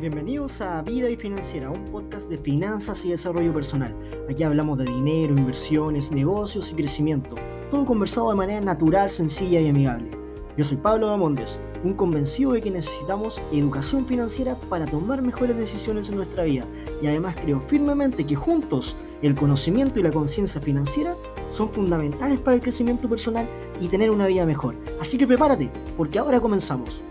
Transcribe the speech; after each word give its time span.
Bienvenidos 0.00 0.62
a 0.62 0.80
Vida 0.80 1.10
y 1.10 1.16
Financiera, 1.16 1.70
un 1.70 1.84
podcast 1.92 2.30
de 2.30 2.38
finanzas 2.38 3.04
y 3.04 3.10
desarrollo 3.10 3.52
personal. 3.52 3.94
Aquí 4.30 4.42
hablamos 4.42 4.78
de 4.78 4.86
dinero, 4.86 5.36
inversiones, 5.36 6.10
negocios 6.10 6.72
y 6.72 6.74
crecimiento, 6.74 7.34
todo 7.70 7.84
conversado 7.84 8.30
de 8.30 8.36
manera 8.36 8.62
natural, 8.62 9.10
sencilla 9.10 9.60
y 9.60 9.68
amigable. 9.68 10.10
Yo 10.56 10.64
soy 10.64 10.78
Pablo 10.78 11.08
Damondes, 11.08 11.60
un 11.84 11.92
convencido 11.92 12.52
de 12.52 12.62
que 12.62 12.70
necesitamos 12.70 13.38
educación 13.52 14.06
financiera 14.06 14.58
para 14.70 14.86
tomar 14.86 15.20
mejores 15.20 15.58
decisiones 15.58 16.08
en 16.08 16.16
nuestra 16.16 16.44
vida 16.44 16.64
y 17.02 17.06
además 17.06 17.36
creo 17.38 17.60
firmemente 17.60 18.24
que 18.24 18.36
juntos 18.36 18.96
el 19.20 19.34
conocimiento 19.34 20.00
y 20.00 20.02
la 20.02 20.12
conciencia 20.12 20.62
financiera 20.62 21.14
son 21.50 21.70
fundamentales 21.70 22.38
para 22.38 22.54
el 22.54 22.62
crecimiento 22.62 23.06
personal 23.06 23.46
y 23.82 23.88
tener 23.88 24.10
una 24.10 24.28
vida 24.28 24.46
mejor. 24.46 24.76
Así 24.98 25.18
que 25.18 25.26
prepárate, 25.26 25.70
porque 25.98 26.18
ahora 26.18 26.40
comenzamos. 26.40 27.02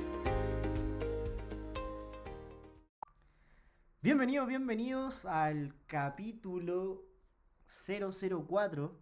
Bienvenidos, 4.29 4.47
bienvenidos 4.47 5.25
al 5.25 5.73
capítulo 5.87 7.03
004 7.65 9.01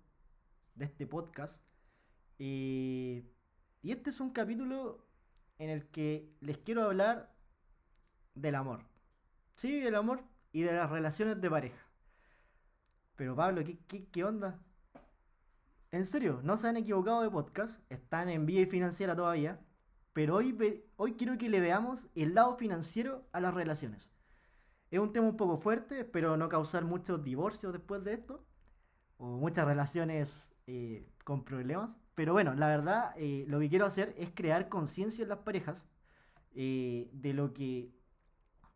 de 0.73 0.85
este 0.85 1.05
podcast. 1.05 1.65
Eh, 2.39 3.29
y 3.81 3.91
este 3.91 4.09
es 4.09 4.21
un 4.21 4.29
capítulo 4.29 5.05
en 5.57 5.69
el 5.69 5.89
que 5.89 6.33
les 6.39 6.57
quiero 6.59 6.83
hablar 6.83 7.35
del 8.35 8.55
amor. 8.55 8.85
Sí, 9.57 9.81
del 9.81 9.95
amor 9.95 10.23
y 10.53 10.61
de 10.61 10.71
las 10.71 10.89
relaciones 10.89 11.41
de 11.41 11.49
pareja. 11.49 11.85
Pero 13.17 13.35
Pablo, 13.35 13.65
¿qué, 13.65 14.07
qué, 14.07 14.23
onda? 14.23 14.63
En 15.91 16.05
serio, 16.05 16.39
no 16.41 16.55
se 16.55 16.69
han 16.69 16.77
equivocado 16.77 17.21
de 17.21 17.29
podcast, 17.29 17.81
están 17.91 18.29
en 18.29 18.45
vía 18.45 18.65
financiera 18.67 19.13
todavía, 19.13 19.59
pero 20.13 20.35
hoy, 20.35 20.85
hoy 20.95 21.15
quiero 21.15 21.37
que 21.37 21.49
le 21.49 21.59
veamos 21.59 22.07
el 22.15 22.33
lado 22.33 22.55
financiero 22.55 23.27
a 23.33 23.41
las 23.41 23.53
relaciones. 23.53 24.16
Es 24.89 24.99
un 24.99 25.11
tema 25.11 25.27
un 25.27 25.37
poco 25.37 25.57
fuerte, 25.57 25.99
espero 26.01 26.37
no 26.37 26.49
causar 26.49 26.85
muchos 26.85 27.23
divorcios 27.23 27.73
después 27.73 28.03
de 28.03 28.13
esto, 28.13 28.45
o 29.17 29.37
muchas 29.37 29.65
relaciones 29.67 30.49
eh, 30.67 31.05
con 31.23 31.43
problemas. 31.43 31.91
Pero 32.15 32.33
bueno, 32.33 32.55
la 32.55 32.67
verdad, 32.67 33.13
eh, 33.17 33.45
lo 33.47 33.59
que 33.59 33.69
quiero 33.69 33.85
hacer 33.85 34.13
es 34.17 34.31
crear 34.33 34.69
conciencia 34.69 35.23
en 35.23 35.29
las 35.29 35.39
parejas 35.39 35.85
eh, 36.55 37.09
de 37.13 37.33
lo 37.33 37.53
que 37.53 37.93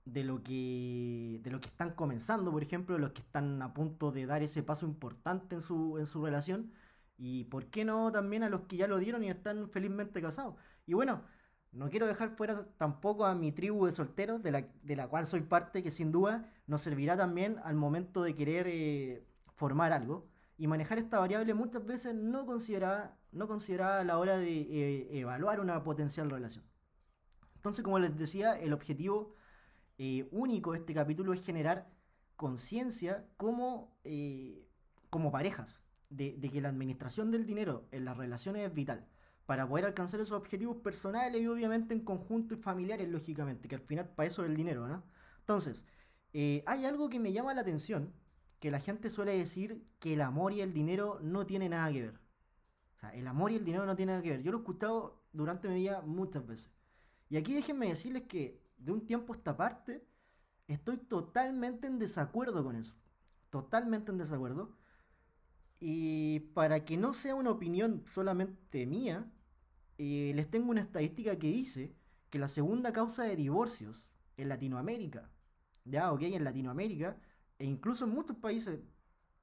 de 0.05 0.23
lo 0.23 0.43
que 0.43 1.39
de 1.43 1.51
lo 1.51 1.61
que 1.61 1.67
están 1.69 1.91
comenzando, 1.91 2.51
por 2.51 2.63
ejemplo, 2.63 2.97
los 2.97 3.11
que 3.11 3.21
están 3.21 3.61
a 3.61 3.73
punto 3.73 4.11
de 4.11 4.25
dar 4.25 4.43
ese 4.43 4.63
paso 4.63 4.85
importante 4.85 5.55
en 5.55 5.61
su, 5.61 5.97
en 5.99 6.05
su 6.05 6.23
relación 6.25 6.71
y 7.17 7.45
por 7.45 7.67
qué 7.67 7.85
no 7.85 8.11
también 8.11 8.43
a 8.43 8.49
los 8.49 8.61
que 8.61 8.77
ya 8.77 8.87
lo 8.87 8.97
dieron 8.99 9.23
y 9.23 9.29
están 9.29 9.69
felizmente 9.69 10.21
casados. 10.21 10.55
Y 10.85 10.93
bueno, 10.93 11.23
no 11.71 11.89
quiero 11.89 12.05
dejar 12.05 12.31
fuera 12.31 12.65
tampoco 12.77 13.25
a 13.25 13.33
mi 13.33 13.51
tribu 13.51 13.85
de 13.85 13.91
solteros, 13.93 14.43
de 14.43 14.51
la, 14.51 14.67
de 14.83 14.95
la 14.95 15.07
cual 15.07 15.25
soy 15.25 15.41
parte, 15.41 15.81
que 15.81 15.91
sin 15.91 16.11
duda 16.11 16.51
nos 16.67 16.81
servirá 16.81 17.15
también 17.15 17.59
al 17.63 17.75
momento 17.75 18.23
de 18.23 18.35
querer 18.35 18.67
eh, 18.67 19.25
formar 19.55 19.93
algo. 19.93 20.27
Y 20.57 20.67
manejar 20.67 20.99
esta 20.99 21.17
variable 21.17 21.53
muchas 21.53 21.83
veces 21.85 22.13
no 22.13 22.45
considerada, 22.45 23.17
no 23.31 23.47
a 23.49 24.03
la 24.03 24.19
hora 24.19 24.37
de 24.37 24.61
eh, 24.61 25.19
evaluar 25.19 25.59
una 25.59 25.81
potencial 25.83 26.29
relación. 26.29 26.63
Entonces, 27.55 27.83
como 27.83 27.97
les 27.99 28.15
decía, 28.15 28.53
el 28.59 28.73
objetivo 28.73 29.33
eh, 29.97 30.27
único 30.31 30.73
de 30.73 30.79
este 30.79 30.93
capítulo 30.93 31.33
es 31.33 31.43
generar 31.43 31.89
conciencia 32.35 33.25
como, 33.37 33.95
como 35.09 35.31
parejas, 35.31 35.83
de, 36.09 36.35
de 36.37 36.49
que 36.49 36.59
la 36.59 36.69
administración 36.69 37.31
del 37.31 37.45
dinero 37.45 37.87
en 37.91 38.05
las 38.05 38.17
relaciones 38.17 38.67
es 38.67 38.73
vital 38.73 39.07
para 39.51 39.67
poder 39.67 39.83
alcanzar 39.83 40.21
esos 40.21 40.37
objetivos 40.37 40.77
personales 40.77 41.41
y 41.41 41.45
obviamente 41.45 41.93
en 41.93 41.99
conjunto 42.05 42.55
y 42.55 42.57
familiares, 42.57 43.09
lógicamente, 43.09 43.67
que 43.67 43.75
al 43.75 43.81
final 43.81 44.07
para 44.07 44.29
eso 44.29 44.45
es 44.45 44.49
el 44.49 44.55
dinero, 44.55 44.87
¿no? 44.87 45.03
Entonces, 45.41 45.83
eh, 46.31 46.63
hay 46.65 46.85
algo 46.85 47.09
que 47.09 47.19
me 47.19 47.33
llama 47.33 47.53
la 47.53 47.59
atención, 47.59 48.13
que 48.61 48.71
la 48.71 48.79
gente 48.79 49.09
suele 49.09 49.37
decir 49.37 49.85
que 49.99 50.13
el 50.13 50.21
amor 50.21 50.53
y 50.53 50.61
el 50.61 50.71
dinero 50.71 51.19
no 51.21 51.45
tienen 51.45 51.71
nada 51.71 51.91
que 51.91 52.01
ver. 52.01 52.21
O 52.95 52.99
sea, 53.01 53.13
el 53.13 53.27
amor 53.27 53.51
y 53.51 53.57
el 53.57 53.65
dinero 53.65 53.85
no 53.85 53.97
tienen 53.97 54.13
nada 54.13 54.23
que 54.23 54.29
ver. 54.29 54.41
Yo 54.41 54.53
lo 54.53 54.59
he 54.59 54.61
escuchado 54.61 55.21
durante 55.33 55.67
mi 55.67 55.81
vida 55.81 56.01
muchas 56.01 56.47
veces. 56.47 56.71
Y 57.27 57.35
aquí 57.35 57.53
déjenme 57.53 57.89
decirles 57.89 58.23
que 58.29 58.63
de 58.77 58.93
un 58.93 59.05
tiempo 59.05 59.33
a 59.33 59.35
esta 59.35 59.57
parte 59.57 60.07
estoy 60.69 60.95
totalmente 60.95 61.87
en 61.87 61.99
desacuerdo 61.99 62.63
con 62.63 62.77
eso. 62.77 62.95
Totalmente 63.49 64.13
en 64.13 64.17
desacuerdo. 64.17 64.77
Y 65.81 66.39
para 66.53 66.85
que 66.85 66.95
no 66.95 67.13
sea 67.13 67.35
una 67.35 67.51
opinión 67.51 68.05
solamente 68.05 68.85
mía, 68.85 69.29
eh, 70.01 70.33
les 70.33 70.49
tengo 70.49 70.71
una 70.71 70.81
estadística 70.81 71.37
que 71.37 71.47
dice 71.47 71.95
que 72.31 72.39
la 72.39 72.47
segunda 72.47 72.91
causa 72.91 73.23
de 73.23 73.35
divorcios 73.35 74.09
en 74.35 74.49
Latinoamérica, 74.49 75.29
ya, 75.85 76.11
ok, 76.11 76.23
en 76.23 76.43
Latinoamérica, 76.43 77.17
e 77.59 77.65
incluso 77.65 78.05
en 78.05 78.11
muchos 78.11 78.35
países, 78.37 78.79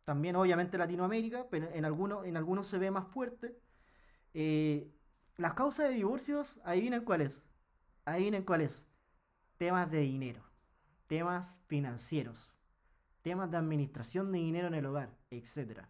también 0.05 0.35
obviamente 0.35 0.77
Latinoamérica, 0.77 1.47
pero 1.49 1.71
en 1.73 1.85
algunos, 1.85 2.27
en 2.27 2.37
algunos 2.37 2.67
se 2.67 2.79
ve 2.79 2.91
más 2.91 3.07
fuerte, 3.07 3.57
eh, 4.35 4.91
las 5.37 5.55
causas 5.55 5.91
de 5.91 5.95
divorcios, 5.95 6.61
adivinen 6.65 7.05
cuáles, 7.05 7.45
adivinen 8.05 8.43
cuáles, 8.43 8.89
temas 9.59 9.89
de 9.93 10.01
dinero, 10.01 10.43
temas 11.07 11.61
financieros, 11.69 12.53
temas 13.23 13.49
de 13.49 13.59
administración 13.59 14.33
de 14.33 14.39
dinero 14.39 14.67
en 14.67 14.75
el 14.75 14.87
hogar, 14.87 15.17
etcétera. 15.31 15.89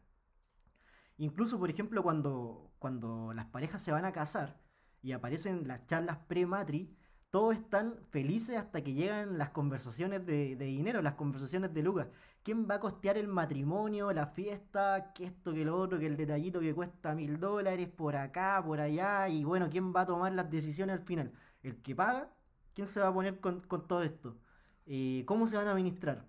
Incluso, 1.16 1.58
por 1.58 1.70
ejemplo, 1.70 2.02
cuando, 2.02 2.67
cuando 2.78 3.32
las 3.34 3.46
parejas 3.46 3.82
se 3.82 3.92
van 3.92 4.04
a 4.04 4.12
casar 4.12 4.60
y 5.02 5.12
aparecen 5.12 5.68
las 5.68 5.86
charlas 5.86 6.18
pre-matri, 6.28 6.96
todos 7.30 7.54
están 7.56 7.96
felices 8.10 8.56
hasta 8.56 8.82
que 8.82 8.94
llegan 8.94 9.36
las 9.38 9.50
conversaciones 9.50 10.24
de, 10.24 10.56
dinero, 10.56 11.02
las 11.02 11.14
conversaciones 11.14 11.74
de 11.74 11.82
Lucas. 11.82 12.08
¿Quién 12.42 12.68
va 12.68 12.76
a 12.76 12.80
costear 12.80 13.18
el 13.18 13.28
matrimonio, 13.28 14.12
la 14.12 14.26
fiesta, 14.28 15.12
que 15.12 15.24
esto, 15.26 15.52
que 15.52 15.64
lo 15.64 15.78
otro, 15.78 15.98
que 15.98 16.06
el 16.06 16.16
detallito 16.16 16.60
que 16.60 16.74
cuesta 16.74 17.14
mil 17.14 17.38
dólares, 17.38 17.88
por 17.88 18.16
acá, 18.16 18.62
por 18.64 18.80
allá? 18.80 19.28
Y 19.28 19.44
bueno, 19.44 19.68
¿quién 19.70 19.92
va 19.94 20.02
a 20.02 20.06
tomar 20.06 20.32
las 20.32 20.50
decisiones 20.50 20.98
al 20.98 21.04
final? 21.04 21.32
¿El 21.62 21.82
que 21.82 21.94
paga? 21.94 22.32
¿Quién 22.74 22.86
se 22.86 23.00
va 23.00 23.08
a 23.08 23.14
poner 23.14 23.40
con, 23.40 23.60
todo 23.86 24.02
esto? 24.02 24.38
Eh, 24.86 25.24
¿Cómo 25.26 25.46
se 25.48 25.56
van 25.56 25.68
a 25.68 25.72
administrar? 25.72 26.26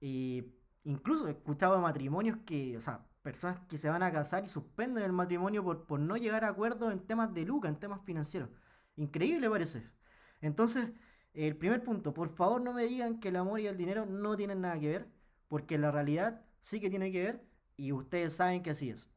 Eh, 0.00 0.57
incluso 0.84 1.28
he 1.28 1.32
escuchado 1.32 1.80
matrimonios 1.80 2.38
que, 2.46 2.76
o 2.76 2.80
sea, 2.80 3.06
personas 3.22 3.60
que 3.68 3.76
se 3.76 3.88
van 3.88 4.02
a 4.02 4.12
casar 4.12 4.44
y 4.44 4.48
suspenden 4.48 5.04
el 5.04 5.12
matrimonio 5.12 5.62
por, 5.62 5.86
por 5.86 6.00
no 6.00 6.16
llegar 6.16 6.44
a 6.44 6.48
acuerdos 6.48 6.92
en 6.92 7.00
temas 7.00 7.34
de 7.34 7.44
lucas, 7.44 7.70
en 7.70 7.78
temas 7.78 8.00
financieros. 8.04 8.48
Increíble 8.96 9.50
parece. 9.50 9.86
Entonces, 10.40 10.92
el 11.34 11.56
primer 11.56 11.84
punto, 11.84 12.14
por 12.14 12.30
favor 12.30 12.60
no 12.60 12.72
me 12.72 12.84
digan 12.84 13.20
que 13.20 13.28
el 13.28 13.36
amor 13.36 13.60
y 13.60 13.66
el 13.66 13.76
dinero 13.76 14.06
no 14.06 14.36
tienen 14.36 14.60
nada 14.62 14.78
que 14.78 14.88
ver, 14.88 15.08
porque 15.48 15.78
la 15.78 15.90
realidad 15.90 16.42
sí 16.60 16.80
que 16.80 16.90
tiene 16.90 17.12
que 17.12 17.22
ver 17.22 17.44
y 17.76 17.92
ustedes 17.92 18.34
saben 18.34 18.62
que 18.62 18.70
así 18.70 18.90
es. 18.90 19.08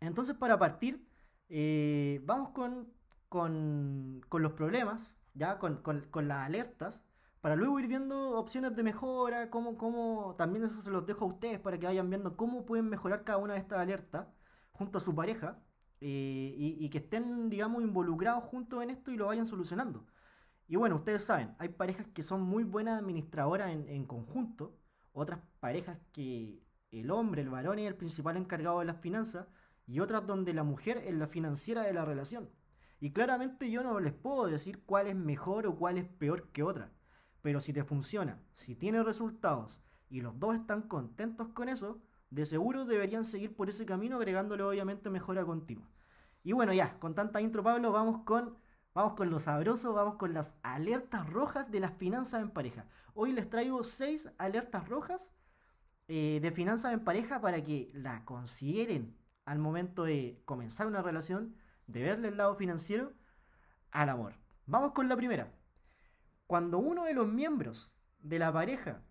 Entonces, 0.00 0.36
para 0.36 0.58
partir, 0.58 1.06
eh, 1.48 2.20
vamos 2.24 2.50
con, 2.50 2.92
con, 3.28 4.20
con, 4.28 4.42
los 4.42 4.52
problemas, 4.52 5.16
ya 5.34 5.58
con, 5.58 5.76
con 5.82 6.28
las 6.28 6.46
alertas 6.46 7.02
para 7.40 7.56
luego 7.56 7.78
ir 7.80 7.86
viendo 7.86 8.38
opciones 8.38 8.74
de 8.74 8.82
mejora, 8.82 9.50
cómo, 9.50 9.76
cómo, 9.76 10.34
también 10.36 10.64
eso 10.64 10.80
se 10.82 10.90
los 10.90 11.06
dejo 11.06 11.24
a 11.24 11.28
ustedes 11.28 11.60
para 11.60 11.78
que 11.78 11.86
vayan 11.86 12.10
viendo 12.10 12.36
cómo 12.36 12.64
pueden 12.64 12.88
mejorar 12.88 13.24
cada 13.24 13.38
una 13.38 13.54
de 13.54 13.60
estas 13.60 13.78
alertas 13.78 14.26
junto 14.72 14.98
a 14.98 15.00
su 15.00 15.14
pareja 15.14 15.60
eh, 16.00 16.54
y, 16.56 16.88
que 16.90 16.98
estén, 16.98 17.48
digamos, 17.50 17.82
involucrados 17.82 18.44
juntos 18.44 18.82
en 18.82 18.90
esto 18.90 19.10
y 19.10 19.16
lo 19.16 19.26
vayan 19.26 19.46
solucionando. 19.46 20.06
Y 20.68 20.76
bueno, 20.76 20.96
ustedes 20.96 21.24
saben, 21.24 21.54
hay 21.58 21.70
parejas 21.70 22.06
que 22.08 22.22
son 22.22 22.42
muy 22.42 22.64
buenas 22.64 22.98
administradoras 23.00 23.70
en, 23.70 23.88
en 23.88 24.04
conjunto, 24.04 24.76
otras 25.12 25.40
parejas 25.60 25.98
que 26.12 26.62
el 26.90 27.10
hombre, 27.10 27.42
el 27.42 27.50
varón 27.50 27.78
es 27.78 27.86
el 27.88 27.96
principal 27.96 28.36
encargado 28.36 28.80
de 28.80 28.84
las 28.84 29.00
finanzas 29.00 29.46
y 29.86 30.00
otras 30.00 30.26
donde 30.26 30.54
la 30.54 30.62
mujer 30.62 30.98
es 30.98 31.14
la 31.14 31.26
financiera 31.26 31.82
de 31.82 31.92
la 31.92 32.04
relación. 32.04 32.50
Y 33.00 33.12
claramente 33.12 33.70
yo 33.70 33.82
no 33.82 33.98
les 34.00 34.12
puedo 34.12 34.46
decir 34.46 34.84
cuál 34.84 35.06
es 35.06 35.16
mejor 35.16 35.66
o 35.66 35.76
cuál 35.76 35.98
es 35.98 36.06
peor 36.06 36.50
que 36.50 36.62
otra. 36.62 36.92
Pero 37.48 37.60
si 37.60 37.72
te 37.72 37.82
funciona, 37.82 38.38
si 38.52 38.74
tiene 38.74 39.02
resultados 39.02 39.80
y 40.10 40.20
los 40.20 40.38
dos 40.38 40.54
están 40.54 40.82
contentos 40.82 41.48
con 41.48 41.70
eso, 41.70 41.98
de 42.28 42.44
seguro 42.44 42.84
deberían 42.84 43.24
seguir 43.24 43.56
por 43.56 43.70
ese 43.70 43.86
camino 43.86 44.16
agregándole 44.16 44.64
obviamente 44.64 45.08
mejora 45.08 45.46
continua. 45.46 45.88
Y 46.44 46.52
bueno, 46.52 46.74
ya, 46.74 46.98
con 46.98 47.14
tanta 47.14 47.40
intro 47.40 47.62
Pablo, 47.62 47.90
vamos 47.90 48.22
con 48.24 48.58
vamos 48.92 49.14
con 49.14 49.30
lo 49.30 49.40
sabroso, 49.40 49.94
vamos 49.94 50.16
con 50.16 50.34
las 50.34 50.56
alertas 50.62 51.26
rojas 51.30 51.70
de 51.70 51.80
las 51.80 51.94
finanzas 51.94 52.42
en 52.42 52.50
pareja. 52.50 52.84
Hoy 53.14 53.32
les 53.32 53.48
traigo 53.48 53.82
seis 53.82 54.28
alertas 54.36 54.86
rojas 54.86 55.32
eh, 56.06 56.40
de 56.42 56.52
finanzas 56.52 56.92
en 56.92 57.02
pareja 57.02 57.40
para 57.40 57.64
que 57.64 57.90
la 57.94 58.26
consideren 58.26 59.16
al 59.46 59.58
momento 59.58 60.04
de 60.04 60.42
comenzar 60.44 60.86
una 60.86 61.00
relación, 61.00 61.56
de 61.86 62.02
verle 62.02 62.28
el 62.28 62.36
lado 62.36 62.56
financiero 62.56 63.14
al 63.90 64.10
amor. 64.10 64.34
Vamos 64.66 64.92
con 64.92 65.08
la 65.08 65.16
primera. 65.16 65.57
Cuando 66.48 66.78
uno 66.78 67.04
de 67.04 67.12
los 67.12 67.28
miembros 67.28 67.92
de 68.20 68.38
la 68.38 68.50
pareja 68.50 69.02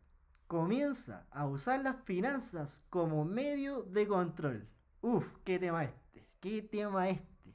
comienza 0.47 1.27
a 1.29 1.45
usar 1.45 1.81
las 1.81 1.97
finanzas 2.03 2.81
como 2.89 3.25
medio 3.25 3.83
de 3.83 4.07
control. 4.07 4.67
Uf, 5.01 5.23
qué 5.43 5.59
tema 5.59 5.83
este, 5.83 6.27
qué 6.39 6.63
tema 6.63 7.09
este. 7.09 7.53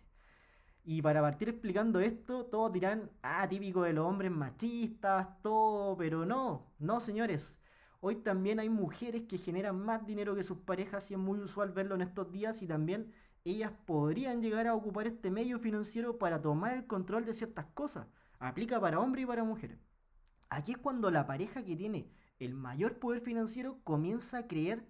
Y 0.85 1.03
para 1.03 1.21
partir 1.21 1.49
explicando 1.49 1.99
esto, 1.99 2.47
todos 2.47 2.73
dirán, 2.73 3.11
ah, 3.23 3.49
típico 3.49 3.83
de 3.83 3.93
los 3.93 4.07
hombres 4.07 4.31
machistas, 4.31 5.43
todo, 5.43 5.97
pero 5.97 6.25
no, 6.25 6.73
no 6.79 7.01
señores. 7.01 7.59
Hoy 7.99 8.15
también 8.15 8.61
hay 8.61 8.69
mujeres 8.69 9.23
que 9.23 9.37
generan 9.37 9.85
más 9.85 10.07
dinero 10.07 10.37
que 10.37 10.45
sus 10.45 10.59
parejas 10.59 11.11
y 11.11 11.15
es 11.15 11.21
muy 11.21 11.41
usual 11.41 11.73
verlo 11.73 11.97
en 11.97 12.03
estos 12.03 12.31
días 12.31 12.63
y 12.63 12.69
también 12.69 13.13
ellas 13.45 13.73
podrían 13.85 14.43
llegar 14.43 14.69
a 14.69 14.77
ocupar 14.77 15.09
este 15.09 15.33
medio 15.33 15.59
financiero 15.59 16.19
para 16.19 16.41
tomar 16.41 16.75
el 16.75 16.87
control 16.87 17.25
de 17.25 17.35
ciertas 17.35 17.67
cosas. 17.75 18.07
Aplica 18.43 18.81
para 18.81 18.99
hombres 18.99 19.23
y 19.23 19.27
para 19.27 19.45
mujeres. 19.45 19.79
Aquí 20.49 20.73
es 20.73 20.79
cuando 20.79 21.13
la 21.13 21.27
pareja 21.27 21.65
que 21.65 21.77
tiene 21.77 22.11
el 22.41 22.55
mayor 22.55 22.99
poder 22.99 23.21
financiero 23.21 23.79
comienza 23.85 24.39
a 24.39 24.47
creer 24.49 24.85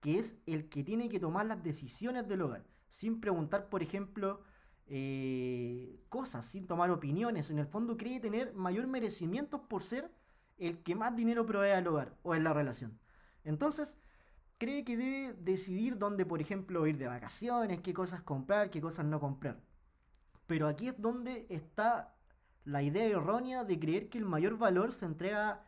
que 0.00 0.18
es 0.18 0.38
el 0.44 0.68
que 0.68 0.82
tiene 0.82 1.08
que 1.08 1.20
tomar 1.20 1.46
las 1.46 1.62
decisiones 1.62 2.26
del 2.26 2.42
hogar, 2.42 2.66
sin 2.88 3.20
preguntar, 3.20 3.68
por 3.68 3.84
ejemplo, 3.84 4.42
eh, 4.88 6.00
cosas, 6.08 6.46
sin 6.46 6.66
tomar 6.66 6.90
opiniones. 6.90 7.48
En 7.48 7.60
el 7.60 7.66
fondo 7.68 7.96
cree 7.96 8.18
tener 8.18 8.52
mayor 8.54 8.88
merecimiento 8.88 9.68
por 9.68 9.84
ser 9.84 10.10
el 10.58 10.82
que 10.82 10.96
más 10.96 11.14
dinero 11.14 11.46
provee 11.46 11.70
al 11.70 11.86
hogar 11.86 12.16
o 12.24 12.34
en 12.34 12.42
la 12.42 12.52
relación. 12.52 12.98
Entonces, 13.44 13.98
cree 14.58 14.84
que 14.84 14.96
debe 14.96 15.32
decidir 15.34 15.96
dónde, 15.96 16.26
por 16.26 16.40
ejemplo, 16.40 16.84
ir 16.88 16.98
de 16.98 17.06
vacaciones, 17.06 17.82
qué 17.82 17.94
cosas 17.94 18.20
comprar, 18.22 18.68
qué 18.68 18.80
cosas 18.80 19.06
no 19.06 19.20
comprar. 19.20 19.60
Pero 20.48 20.66
aquí 20.66 20.88
es 20.88 21.00
donde 21.00 21.46
está 21.50 22.15
la 22.66 22.82
idea 22.82 23.06
errónea 23.06 23.64
de 23.64 23.78
creer 23.78 24.10
que 24.10 24.18
el 24.18 24.24
mayor 24.24 24.58
valor 24.58 24.92
se 24.92 25.06
entrega, 25.06 25.64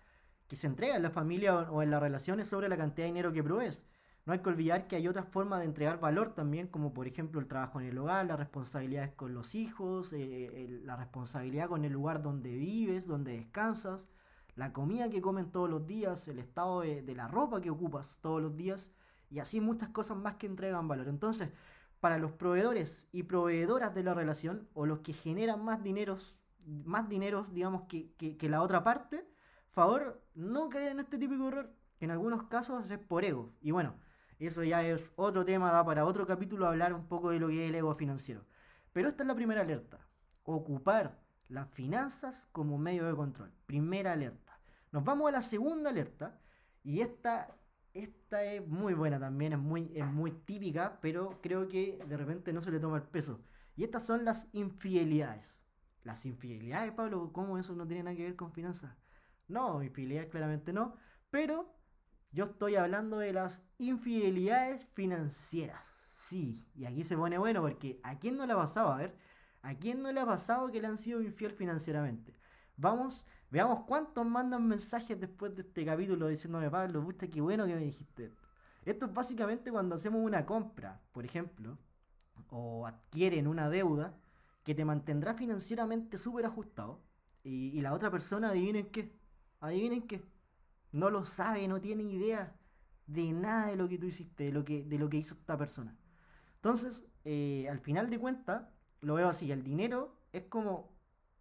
que 0.48 0.56
se 0.56 0.66
entrega 0.66 0.96
en 0.96 1.02
la 1.02 1.10
familia 1.10 1.70
o 1.70 1.80
en 1.82 1.90
las 1.90 2.02
relaciones 2.02 2.48
sobre 2.48 2.68
la 2.68 2.76
cantidad 2.76 3.06
de 3.06 3.12
dinero 3.12 3.32
que 3.32 3.42
provees. 3.42 3.86
No 4.26 4.32
hay 4.32 4.40
que 4.40 4.48
olvidar 4.50 4.88
que 4.88 4.96
hay 4.96 5.06
otras 5.08 5.26
formas 5.28 5.60
de 5.60 5.66
entregar 5.66 6.00
valor 6.00 6.34
también, 6.34 6.66
como 6.66 6.92
por 6.92 7.06
ejemplo 7.06 7.40
el 7.40 7.46
trabajo 7.46 7.80
en 7.80 7.86
el 7.86 7.98
hogar, 7.98 8.26
las 8.26 8.38
responsabilidades 8.38 9.12
con 9.12 9.32
los 9.32 9.54
hijos, 9.54 10.12
eh, 10.12 10.80
la 10.84 10.96
responsabilidad 10.96 11.68
con 11.68 11.84
el 11.84 11.92
lugar 11.92 12.20
donde 12.20 12.50
vives, 12.56 13.06
donde 13.06 13.32
descansas, 13.32 14.08
la 14.56 14.72
comida 14.72 15.08
que 15.08 15.22
comen 15.22 15.52
todos 15.52 15.70
los 15.70 15.86
días, 15.86 16.26
el 16.26 16.40
estado 16.40 16.80
de, 16.80 17.00
de, 17.02 17.14
la 17.14 17.28
ropa 17.28 17.60
que 17.60 17.70
ocupas 17.70 18.18
todos 18.20 18.42
los 18.42 18.56
días 18.56 18.90
y 19.30 19.38
así 19.38 19.60
muchas 19.60 19.90
cosas 19.90 20.16
más 20.16 20.34
que 20.34 20.46
entregan 20.46 20.88
valor. 20.88 21.06
Entonces, 21.08 21.50
para 22.00 22.18
los 22.18 22.32
proveedores 22.32 23.06
y 23.12 23.22
proveedoras 23.22 23.94
de 23.94 24.02
la 24.02 24.14
relación 24.14 24.68
o 24.74 24.84
los 24.84 24.98
que 24.98 25.12
generan 25.12 25.64
más 25.64 25.82
dineros, 25.82 26.34
más 26.64 27.08
dineros, 27.08 27.52
digamos, 27.52 27.82
que, 27.88 28.12
que, 28.14 28.36
que 28.36 28.48
la 28.48 28.62
otra 28.62 28.82
parte, 28.84 29.26
favor 29.70 30.22
no 30.34 30.68
caer 30.68 30.92
en 30.92 31.00
este 31.00 31.18
típico 31.18 31.48
error, 31.48 31.72
que 31.98 32.04
en 32.04 32.10
algunos 32.10 32.44
casos 32.44 32.90
es 32.90 32.98
por 32.98 33.24
ego. 33.24 33.52
Y 33.60 33.70
bueno, 33.70 33.94
eso 34.38 34.62
ya 34.62 34.82
es 34.86 35.12
otro 35.16 35.44
tema, 35.44 35.72
da 35.72 35.84
para 35.84 36.04
otro 36.04 36.26
capítulo 36.26 36.66
hablar 36.66 36.92
un 36.94 37.06
poco 37.06 37.30
de 37.30 37.40
lo 37.40 37.48
que 37.48 37.64
es 37.64 37.68
el 37.70 37.74
ego 37.74 37.94
financiero. 37.94 38.44
Pero 38.92 39.08
esta 39.08 39.22
es 39.22 39.26
la 39.26 39.34
primera 39.34 39.62
alerta. 39.62 39.98
Ocupar 40.44 41.18
las 41.48 41.68
finanzas 41.70 42.48
como 42.52 42.78
medio 42.78 43.06
de 43.06 43.14
control. 43.14 43.50
Primera 43.66 44.12
alerta. 44.12 44.58
Nos 44.92 45.04
vamos 45.04 45.28
a 45.28 45.32
la 45.32 45.42
segunda 45.42 45.90
alerta. 45.90 46.38
Y 46.84 47.00
esta, 47.00 47.56
esta 47.94 48.44
es 48.44 48.66
muy 48.66 48.94
buena 48.94 49.18
también, 49.18 49.52
es 49.52 49.58
muy, 49.58 49.90
es 49.94 50.06
muy 50.06 50.30
típica, 50.30 50.98
pero 51.02 51.40
creo 51.42 51.68
que 51.68 51.98
de 52.06 52.16
repente 52.16 52.52
no 52.52 52.60
se 52.60 52.70
le 52.70 52.80
toma 52.80 52.96
el 52.96 53.02
peso. 53.02 53.40
Y 53.76 53.84
estas 53.84 54.06
son 54.06 54.24
las 54.24 54.48
infidelidades. 54.52 55.60
Las 56.08 56.24
infidelidades, 56.24 56.90
Pablo, 56.92 57.34
¿cómo 57.34 57.58
eso 57.58 57.74
no 57.74 57.86
tiene 57.86 58.02
nada 58.02 58.16
que 58.16 58.22
ver 58.22 58.34
con 58.34 58.50
finanzas? 58.50 58.96
No, 59.46 59.82
infidelidades 59.82 60.30
claramente 60.30 60.72
no. 60.72 60.94
Pero 61.28 61.70
yo 62.32 62.44
estoy 62.46 62.76
hablando 62.76 63.18
de 63.18 63.34
las 63.34 63.62
infidelidades 63.76 64.86
financieras. 64.94 65.86
Sí, 66.14 66.66
y 66.74 66.86
aquí 66.86 67.04
se 67.04 67.14
pone 67.14 67.36
bueno 67.36 67.60
porque 67.60 68.00
¿a 68.02 68.18
quién 68.18 68.38
no 68.38 68.46
le 68.46 68.54
ha 68.54 68.56
pasado? 68.56 68.90
A 68.90 68.96
ver, 68.96 69.18
¿a 69.60 69.74
quién 69.74 70.00
no 70.00 70.10
le 70.10 70.18
ha 70.18 70.24
pasado 70.24 70.70
que 70.70 70.80
le 70.80 70.86
han 70.86 70.96
sido 70.96 71.20
infiel 71.20 71.52
financieramente? 71.52 72.34
Vamos, 72.78 73.26
veamos 73.50 73.84
cuántos 73.86 74.24
mandan 74.24 74.66
mensajes 74.66 75.20
después 75.20 75.54
de 75.56 75.60
este 75.60 75.84
capítulo 75.84 76.28
diciéndome, 76.28 76.70
Pablo, 76.70 77.02
gusta 77.02 77.28
qué 77.28 77.42
bueno 77.42 77.66
que 77.66 77.74
me 77.74 77.82
dijiste 77.82 78.24
esto. 78.24 78.48
Esto 78.86 79.04
es 79.04 79.12
básicamente 79.12 79.70
cuando 79.70 79.96
hacemos 79.96 80.24
una 80.24 80.46
compra, 80.46 81.02
por 81.12 81.26
ejemplo, 81.26 81.76
o 82.48 82.86
adquieren 82.86 83.46
una 83.46 83.68
deuda 83.68 84.14
que 84.68 84.74
te 84.74 84.84
mantendrá 84.84 85.32
financieramente 85.32 86.18
súper 86.18 86.44
ajustado 86.44 87.00
y, 87.42 87.70
y 87.70 87.80
la 87.80 87.94
otra 87.94 88.10
persona, 88.10 88.50
adivinen 88.50 88.90
qué, 88.90 89.18
adivinen 89.60 90.06
qué 90.06 90.22
no 90.92 91.08
lo 91.08 91.24
sabe, 91.24 91.66
no 91.68 91.80
tiene 91.80 92.02
idea 92.02 92.54
de 93.06 93.32
nada 93.32 93.68
de 93.68 93.76
lo 93.76 93.88
que 93.88 93.96
tú 93.96 94.04
hiciste, 94.04 94.44
de 94.44 94.52
lo 94.52 94.66
que, 94.66 94.84
de 94.84 94.98
lo 94.98 95.08
que 95.08 95.16
hizo 95.16 95.32
esta 95.32 95.56
persona. 95.56 95.96
Entonces, 96.56 97.06
eh, 97.24 97.66
al 97.70 97.78
final 97.78 98.10
de 98.10 98.18
cuentas, 98.18 98.68
lo 99.00 99.14
veo 99.14 99.30
así, 99.30 99.50
el 99.50 99.62
dinero 99.62 100.20
es 100.32 100.42
como 100.42 100.94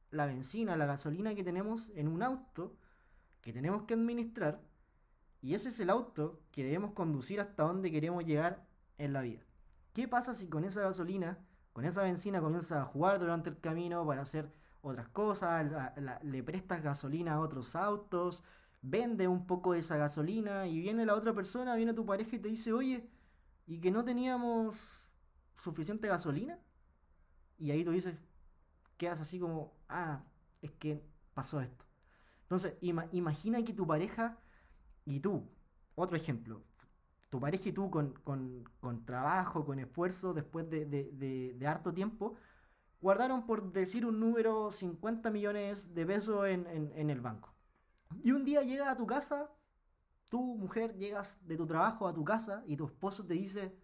la 0.09 0.25
benzina, 0.25 0.77
la 0.77 0.85
gasolina 0.85 1.35
que 1.35 1.44
tenemos 1.44 1.91
en 1.95 2.07
un 2.07 2.24
auto 2.24 2.77
que 3.41 3.51
tenemos 3.51 3.83
que 3.83 3.95
administrar 3.95 4.62
y 5.41 5.53
ese 5.53 5.68
es 5.68 5.81
el 5.81 5.89
auto 5.89 6.39
que 6.51 6.63
debemos 6.63 6.94
conducir 6.94 7.41
hasta 7.41 7.63
donde 7.63 7.91
queremos 7.91 8.24
llegar 8.24 8.65
en 8.97 9.12
la 9.12 9.19
vida. 9.19 9.41
¿Qué 9.91 10.07
pasa 10.07 10.33
si 10.33 10.47
con 10.47 10.63
esa 10.63 10.79
gasolina, 10.79 11.45
con 11.77 11.85
esa 11.85 12.01
benzina 12.01 12.41
comienzas 12.41 12.79
a 12.79 12.85
jugar 12.85 13.19
durante 13.19 13.51
el 13.51 13.59
camino 13.59 14.03
para 14.03 14.24
hacer 14.24 14.51
otras 14.81 15.09
cosas, 15.09 15.94
le 16.24 16.41
prestas 16.41 16.81
gasolina 16.81 17.35
a 17.35 17.39
otros 17.39 17.75
autos, 17.75 18.41
vende 18.81 19.27
un 19.27 19.45
poco 19.45 19.74
de 19.74 19.79
esa 19.81 19.95
gasolina 19.95 20.65
y 20.65 20.79
viene 20.79 21.06
la 21.06 21.13
otra 21.13 21.35
persona, 21.35 21.75
viene 21.75 21.94
tu 21.94 22.03
pareja 22.03 22.35
y 22.35 22.39
te 22.39 22.47
dice, 22.50 22.74
oye, 22.74 23.07
¿y 23.68 23.79
que 23.79 23.91
no 23.91 24.03
teníamos 24.03 25.13
suficiente 25.56 26.07
gasolina? 26.07 26.57
Y 27.59 27.69
ahí 27.69 27.83
tú 27.83 27.91
dices, 27.91 28.15
quedas 28.97 29.21
así 29.21 29.39
como, 29.39 29.71
ah, 29.88 30.24
es 30.63 30.71
que 30.71 31.06
pasó 31.35 31.62
esto. 31.62 31.85
Entonces, 32.41 32.74
imagina 32.81 33.63
que 33.63 33.74
tu 33.74 33.85
pareja 33.85 34.39
y 35.06 35.19
tú, 35.19 35.47
otro 35.94 36.18
ejemplo, 36.18 36.63
tu 37.29 37.39
pareja 37.39 37.69
y 37.69 37.71
tú 37.74 37.89
con, 37.89 39.06
trabajo, 39.06 39.65
con 39.65 39.79
esfuerzo, 39.79 40.33
después 40.33 40.69
de, 40.69 41.57
harto 41.68 41.94
tiempo, 41.94 42.35
guardaron, 43.01 43.45
por 43.45 43.71
decir 43.71 44.06
un 44.06 44.19
número, 44.19 44.71
50 44.71 45.29
millones 45.31 45.94
de 45.94 46.06
pesos 46.06 46.47
en 46.47 47.09
el 47.09 47.21
banco. 47.21 47.53
Y 48.24 48.31
un 48.31 48.45
día 48.45 48.63
llegas 48.63 48.88
a 48.88 48.97
tu 48.97 49.06
casa, 49.06 49.50
tú, 50.29 50.56
mujer, 50.57 50.95
llegas 50.97 51.45
de 51.47 51.57
tu 51.57 51.65
trabajo 51.65 52.07
a 52.07 52.13
tu 52.13 52.24
casa 52.24 52.63
y 52.65 52.75
tu 52.75 52.85
esposo 52.85 53.25
te 53.25 53.33
dice, 53.33 53.75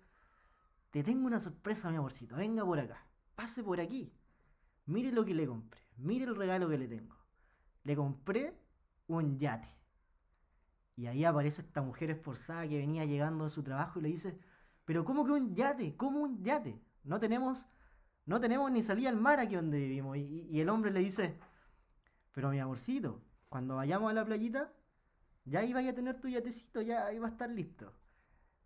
te 0.92 1.04
tengo 1.04 1.26
una 1.26 1.40
sorpresa, 1.40 1.90
mi 1.90 1.98
amorcito, 1.98 2.36
venga 2.36 2.66
por 2.66 2.80
acá, 2.80 3.06
pase 3.36 3.64
por 3.64 3.80
aquí, 3.80 4.14
mire 4.86 5.12
lo 5.12 5.26
que 5.26 5.34
le 5.34 5.48
compré, 5.48 5.82
mire 5.98 6.26
el 6.26 6.36
regalo 6.36 6.70
que 6.70 6.78
le 6.78 6.88
tengo. 6.88 7.16
Le 7.84 7.96
compré 7.96 8.58
un 9.08 9.38
yate. 9.38 9.68
Y 10.96 11.08
ahí 11.08 11.26
aparece 11.26 11.62
esta 11.62 11.82
mujer 11.82 12.12
esforzada 12.12 12.68
que 12.68 12.78
venía 12.78 13.06
llegando 13.06 13.46
de 13.46 13.50
su 13.50 13.64
trabajo 13.64 14.00
y 14.00 14.04
le 14.04 14.10
dice, 14.10 14.38
pero 14.86 15.06
¿cómo 15.06 15.26
que 15.26 15.32
un 15.32 15.56
yate? 15.56 15.96
¿Cómo 15.96 16.20
un 16.20 16.44
yate? 16.44 16.80
No 17.04 17.20
tenemos, 17.20 17.68
no 18.26 18.40
tenemos 18.40 18.72
ni 18.72 18.84
salida 18.84 19.10
al 19.10 19.18
mar 19.18 19.40
aquí 19.40 19.56
donde 19.56 19.80
vivimos. 19.80 20.18
Y, 20.18 20.60
el 20.60 20.70
hombre 20.70 20.92
le 20.92 21.00
dice, 21.00 21.38
pero 22.32 22.50
mi 22.50 22.60
amorcito, 22.60 23.22
cuando 23.50 23.76
vayamos 23.76 24.12
a 24.12 24.14
la 24.14 24.26
playita, 24.26 24.72
ya 25.46 25.64
iba 25.64 25.80
a 25.80 25.94
tener 25.94 26.20
tu 26.20 26.28
yatecito, 26.28 26.82
ya 26.82 27.12
iba 27.14 27.28
a 27.28 27.32
estar 27.32 27.50
listo. 27.50 27.94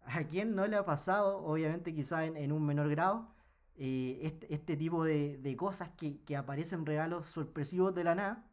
¿A 0.04 0.24
quién 0.24 0.56
no 0.56 0.66
le 0.68 0.76
ha 0.76 0.86
pasado, 0.86 1.40
obviamente 1.40 1.94
quizá 1.94 2.26
en, 2.26 2.52
un 2.52 2.66
menor 2.66 2.90
grado, 2.90 3.34
eh, 3.76 4.20
este, 4.24 4.54
este, 4.54 4.78
tipo 4.78 5.04
de, 5.04 5.56
cosas 5.58 5.90
que, 5.98 6.36
aparecen 6.36 6.86
regalos 6.86 7.28
sorpresivos 7.28 7.94
de 7.94 8.04
la 8.04 8.16
nada? 8.16 8.46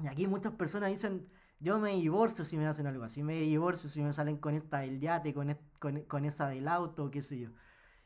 Y 0.00 0.06
aquí 0.06 0.26
muchas 0.26 0.52
personas 0.52 0.90
dicen, 0.90 1.28
yo 1.60 1.78
me 1.78 1.92
divorcio 1.92 2.44
si 2.44 2.56
me 2.56 2.66
hacen 2.66 2.86
algo 2.86 3.04
así, 3.04 3.22
me 3.22 3.40
divorcio 3.40 3.88
si 3.88 4.02
me 4.02 4.12
salen 4.12 4.38
con 4.38 4.54
esta 4.54 4.78
del 4.80 5.00
yate, 5.00 5.34
con, 5.34 5.56
con, 5.78 6.24
esa 6.24 6.48
del 6.48 6.68
auto, 6.68 7.10
qué 7.10 7.22
sé 7.22 7.38
yo. 7.38 7.50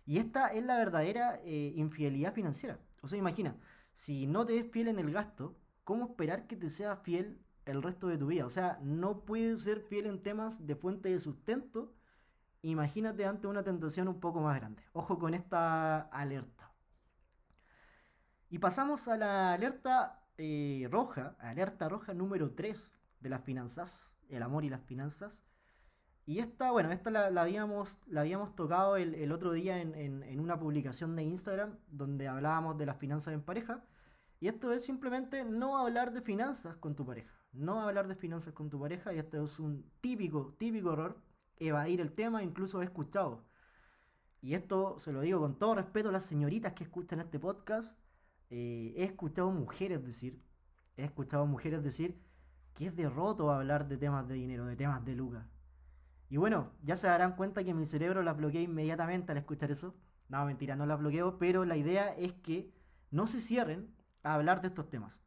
Y 0.07 0.19
esta 0.19 0.49
es 0.49 0.65
la 0.65 0.77
verdadera 0.77 1.41
eh, 1.45 1.73
infidelidad 1.77 2.35
financiera. 2.35 2.81
O 3.03 3.09
sea, 3.09 3.19
imagina, 3.19 3.57
si 3.95 4.27
no 4.27 4.47
te 4.47 4.59
es 4.59 4.71
fiel 4.71 4.89
en 4.89 4.99
el 4.99 5.13
gasto, 5.13 5.57
¿cómo 5.85 6.07
esperar 6.07 6.47
que 6.47 6.57
te 6.57 6.71
sea 6.71 6.97
fiel 6.97 7.43
el 7.65 7.83
resto 7.83 8.09
de 8.09 8.19
tu 8.19 8.27
vida. 8.27 8.47
O 8.47 8.51
sea, 8.51 8.79
no 8.83 9.25
puedes 9.25 9.63
ser 9.63 9.81
fiel 9.81 10.07
en 10.07 10.23
temas 10.23 10.67
de 10.67 10.77
fuente 10.77 11.09
de 11.09 11.21
sustento. 11.21 11.95
Imagínate 12.63 13.27
ante 13.27 13.47
una 13.47 13.63
tentación 13.63 14.09
un 14.09 14.21
poco 14.21 14.41
más 14.41 14.57
grande. 14.57 14.83
Ojo 14.93 15.19
con 15.19 15.35
esta 15.35 16.01
alerta. 16.01 16.73
Y 18.51 18.59
pasamos 18.59 19.09
a 19.09 19.17
la 19.17 19.53
alerta 19.55 20.23
eh, 20.37 20.89
roja, 20.91 21.37
alerta 21.39 21.89
roja 21.89 22.15
número 22.15 22.53
3 22.53 22.95
de 23.23 23.31
las 23.31 23.43
finanzas, 23.45 24.13
el 24.29 24.43
amor 24.43 24.65
y 24.65 24.71
las 24.71 24.83
finanzas. 24.83 25.43
Y 26.27 26.39
esta, 26.39 26.71
bueno, 26.71 26.93
esta 26.93 27.11
la, 27.11 27.27
habíamos, 27.41 27.99
la 28.07 28.21
habíamos 28.21 28.55
tocado 28.55 28.97
el, 28.97 29.33
otro 29.33 29.53
día 29.53 29.81
en, 29.81 29.95
en, 29.95 30.41
una 30.41 30.59
publicación 30.59 31.17
de 31.17 31.25
Instagram 31.25 31.79
donde 31.89 32.29
hablábamos 32.29 32.79
de 32.79 32.87
las 32.87 32.99
finanzas 32.99 33.35
en 33.35 33.43
pareja. 33.43 33.85
Y 34.41 34.49
esto 34.49 34.73
es 34.73 34.85
simplemente 34.85 35.45
no 35.45 35.79
hablar 35.79 36.13
de 36.13 36.21
finanzas 36.23 36.77
con 36.77 36.95
tu 36.95 37.05
pareja 37.07 37.43
no 37.53 37.81
hablar 37.83 38.09
de 38.09 38.15
finanzas 38.15 38.55
con 38.55 38.71
tu 38.71 38.81
pareja 38.81 39.13
y 39.13 39.19
esto 39.19 39.45
es 39.45 39.61
un 39.61 39.85
típico, 40.01 40.55
típico 40.59 40.93
error, 40.93 41.21
evadir 41.59 42.01
el 42.01 42.13
tema, 42.13 42.43
incluso 42.43 42.81
he 42.83 42.85
escuchado. 42.85 43.45
Y 44.41 44.55
esto 44.55 44.99
se 44.99 45.13
lo 45.13 45.21
digo 45.21 45.41
con 45.41 45.59
todo 45.59 45.75
respeto 45.77 46.09
a 46.09 46.13
las 46.13 46.25
señoritas 46.25 46.73
que 46.73 46.85
escuchan 46.85 47.21
este 47.21 47.39
podcast. 47.39 47.99
eh, 48.51 48.95
he 48.97 49.05
escuchado 49.05 49.51
mujeres 49.51 50.05
decir, 50.05 50.43
he 50.97 51.05
escuchado 51.05 51.47
mujeres 51.47 51.83
decir 51.83 52.21
que 52.75 52.87
es 52.87 52.97
derroto 52.97 53.51
hablar 53.51 53.89
de 53.89 53.97
temas 53.97 54.27
de 54.29 54.35
dinero, 54.35 54.67
de 54.67 54.77
temas 54.77 55.05
de 55.05 55.15
lucas. 55.15 55.47
Y 56.29 56.39
bueno, 56.39 56.73
ya 56.83 56.97
se 56.97 57.07
darán 57.07 57.37
cuenta 57.37 57.63
que 57.63 57.75
mi 57.75 57.87
cerebro 57.87 58.23
las 58.23 58.37
bloquea 58.37 58.63
inmediatamente 58.63 59.33
al 59.33 59.39
escuchar 59.39 59.71
eso. 59.71 59.95
No, 60.29 60.45
mentira, 60.47 60.77
no 60.77 60.87
las 60.87 60.99
bloqueo, 60.99 61.39
pero 61.39 61.67
la 61.67 61.77
idea 61.77 62.15
es 62.15 62.33
que 62.33 62.73
no 63.11 63.27
se 63.27 63.41
cierren 63.41 63.95
a 64.23 64.35
hablar 64.35 64.63
de 64.63 64.69
estos 64.69 64.89
temas. 64.89 65.23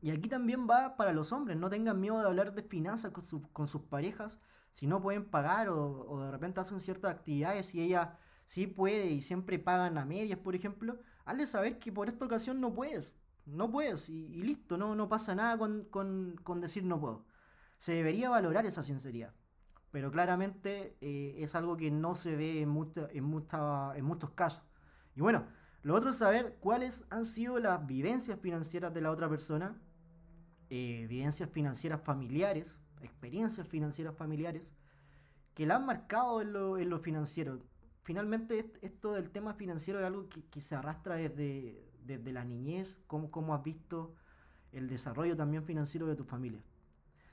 Y 0.00 0.10
aquí 0.10 0.28
también 0.28 0.66
va 0.68 0.96
para 0.96 1.12
los 1.12 1.32
hombres, 1.32 1.56
no 1.56 1.70
tengan 1.70 2.00
miedo 2.00 2.18
de 2.18 2.26
hablar 2.26 2.54
de 2.54 2.62
finanzas 2.62 3.12
con, 3.12 3.68
sus 3.68 3.82
parejas, 3.82 4.40
si 4.72 4.86
no 4.88 5.00
pueden 5.00 5.24
pagar 5.24 5.68
o, 5.68 6.24
de 6.24 6.30
repente 6.32 6.60
hacen 6.60 6.80
ciertas 6.80 7.12
actividades 7.12 7.74
y 7.74 7.82
ella 7.82 8.18
sí 8.46 8.66
puede 8.66 9.06
y 9.06 9.20
siempre 9.20 9.58
pagan 9.58 9.98
a 9.98 10.04
medias, 10.04 10.38
por 10.40 10.56
ejemplo, 10.56 10.98
hazle 11.24 11.46
saber 11.46 11.78
que 11.78 11.92
por 11.92 12.08
esta 12.08 12.24
ocasión 12.24 12.60
no 12.60 12.74
puedes, 12.74 13.12
no 13.46 13.70
puedes 13.70 14.08
y, 14.08 14.28
listo, 14.28 14.76
no, 14.76 14.94
no 14.94 15.08
pasa 15.08 15.34
nada 15.34 15.58
con, 15.58 16.60
decir 16.60 16.84
no 16.84 17.00
puedo. 17.00 17.24
Se 17.78 17.92
debería 17.92 18.30
valorar 18.30 18.66
esa 18.66 18.82
sinceridad, 18.82 19.34
pero 19.90 20.10
claramente 20.10 20.96
eh, 21.00 21.34
es 21.38 21.54
algo 21.54 21.76
que 21.76 21.90
no 21.90 22.14
se 22.14 22.36
ve 22.36 22.62
en, 22.62 22.70
en, 23.10 23.46
en 23.96 24.04
muchos 24.04 24.30
casos. 24.30 24.62
Y 25.14 25.20
bueno, 25.20 25.44
lo 25.82 25.94
otro 25.94 26.10
es 26.10 26.16
saber 26.16 26.56
cuáles 26.60 27.04
han 27.10 27.26
sido 27.26 27.58
las 27.58 27.84
vivencias 27.86 28.38
financieras 28.38 28.94
de 28.94 29.00
la 29.00 29.10
otra 29.10 29.28
persona, 29.28 29.76
eh, 30.70 31.06
vivencias 31.08 31.50
financieras 31.50 32.00
familiares, 32.00 32.78
experiencias 33.00 33.66
financieras 33.66 34.16
familiares, 34.16 34.72
que 35.54 35.66
la 35.66 35.76
han 35.76 35.84
marcado 35.84 36.40
en 36.40 36.52
lo, 36.88 36.98
financiero. 37.00 37.58
Finalmente, 38.04 38.72
esto 38.80 39.12
del 39.12 39.30
tema 39.30 39.54
financiero 39.54 39.98
es 39.98 40.06
algo 40.06 40.28
que, 40.28 40.60
se 40.60 40.76
arrastra 40.76 41.16
desde, 41.16 41.91
desde 42.06 42.32
la 42.32 42.44
niñez, 42.44 43.02
cómo, 43.06 43.30
cómo 43.30 43.54
has 43.54 43.62
visto 43.62 44.14
el 44.72 44.88
desarrollo 44.88 45.36
también 45.36 45.64
financiero 45.64 46.06
de 46.06 46.16
tu 46.16 46.24
familia. 46.24 46.62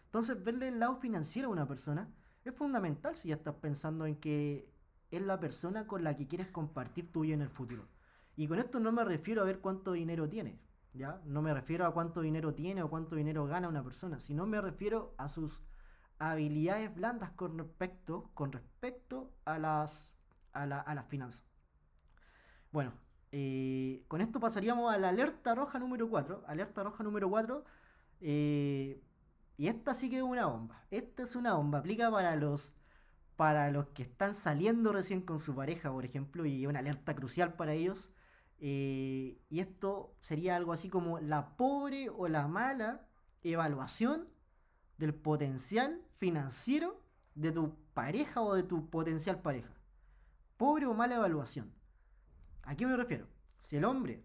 Entonces, 0.06 0.44
verle 0.44 0.68
el 0.70 0.80
lado 0.80 0.98
financiero 0.98 1.50
a 1.50 1.52
una 1.52 1.68
persona 1.68 2.10
es 2.44 2.54
fundamental 2.54 3.16
si 3.16 3.30
ya 3.30 3.36
estás 3.36 3.56
pensando 3.56 4.06
en 4.06 4.16
que 4.16 4.70
es 5.12 5.22
la 5.22 5.40
persona 5.40 5.88
con 5.88 6.04
la 6.04 6.16
que 6.16 6.28
quieres 6.28 6.48
compartir 6.48 7.12
tu 7.12 7.22
vida 7.22 7.36
en 7.36 7.42
el 7.42 7.50
futuro. 7.50 7.88
Y 8.36 8.48
con 8.48 8.60
esto 8.60 8.80
no 8.80 8.92
me 8.92 9.04
refiero 9.04 9.42
a 9.42 9.46
ver 9.46 9.60
cuánto 9.60 9.92
dinero 9.94 10.30
tiene, 10.30 10.60
¿ya? 10.94 11.22
No 11.26 11.42
me 11.42 11.54
refiero 11.54 11.86
a 11.86 11.94
cuánto 11.94 12.22
dinero 12.22 12.54
tiene 12.54 12.84
o 12.84 12.90
cuánto 12.90 13.16
dinero 13.16 13.46
gana 13.46 13.68
una 13.68 13.84
persona, 13.84 14.20
sino 14.20 14.46
me 14.46 14.62
refiero 14.62 15.14
a 15.18 15.28
sus 15.28 15.62
habilidades 16.20 16.94
blandas 16.94 17.32
con 17.32 17.58
respecto, 17.58 18.30
con 18.34 18.52
respecto 18.52 19.34
a 19.46 19.58
las, 19.58 20.14
a, 20.54 20.66
las 20.66 21.06
finanzas. 21.08 21.46
Bueno, 22.72 22.94
eh, 23.32 24.04
con 24.08 24.22
esto 24.22 24.40
pasaríamos 24.40 24.94
a 24.94 24.98
la 24.98 25.10
alerta 25.10 25.56
roja 25.56 25.80
número 25.80 26.10
4. 26.10 26.44
Alerta 26.48 26.84
roja 26.84 27.04
número 27.04 27.30
4. 27.30 27.64
Eh, 28.22 29.02
y 29.58 29.68
esta 29.68 29.94
sí 29.94 30.10
que 30.10 30.18
es 30.18 30.24
una 30.24 30.46
bomba. 30.46 30.84
Esta 30.92 31.24
es 31.24 31.36
una 31.36 31.54
bomba. 31.54 31.80
Aplica 31.80 32.10
para 32.12 32.36
los, 32.36 32.76
para 33.36 33.72
los 33.72 33.88
que 33.90 34.04
están 34.04 34.36
saliendo 34.36 34.94
recién 34.94 35.22
con 35.22 35.40
su 35.40 35.56
pareja, 35.56 35.92
por 35.92 36.06
ejemplo, 36.06 36.46
y 36.46 36.66
una 36.66 36.80
alerta 36.80 37.16
crucial 37.16 37.54
para 37.54 37.74
ellos. 37.74 38.10
Eh, 38.60 39.40
y 39.50 39.60
esto 39.60 40.16
sería 40.20 40.56
algo 40.56 40.74
así 40.74 40.90
como 40.90 41.20
la 41.20 41.56
pobre 41.56 42.10
o 42.10 42.28
la 42.28 42.48
mala 42.48 43.08
evaluación 43.44 44.28
del 44.98 45.14
potencial 45.14 46.02
financiero 46.18 47.02
de 47.36 47.54
tu 47.54 47.76
pareja 47.94 48.42
o 48.42 48.54
de 48.56 48.64
tu 48.64 48.90
potencial 48.90 49.42
pareja. 49.42 49.74
Pobre 50.58 50.88
o 50.88 50.94
mala 50.94 51.16
evaluación. 51.16 51.79
¿A 52.70 52.76
qué 52.76 52.86
me 52.86 52.96
refiero? 52.96 53.26
Si 53.60 53.78
el 53.78 53.84
hombre, 53.84 54.24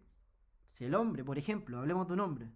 si 0.74 0.84
el 0.84 0.94
hombre, 0.94 1.24
por 1.24 1.38
ejemplo, 1.38 1.78
hablemos 1.78 2.06
de 2.06 2.12
un 2.12 2.20
hombre, 2.20 2.52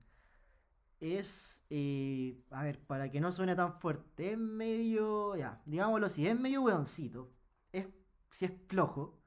es, 1.00 1.64
eh, 1.70 2.44
a 2.50 2.62
ver, 2.62 2.78
para 2.78 3.10
que 3.10 3.22
no 3.22 3.32
suene 3.32 3.56
tan 3.56 3.72
fuerte, 3.80 4.32
es 4.32 4.38
medio, 4.38 5.34
ya, 5.34 5.62
digámoslo 5.64 6.04
así, 6.04 6.28
es 6.28 6.38
medio 6.38 6.60
weoncito, 6.60 7.32
es, 7.72 7.86
si 8.28 8.44
es 8.44 8.52
flojo, 8.66 9.18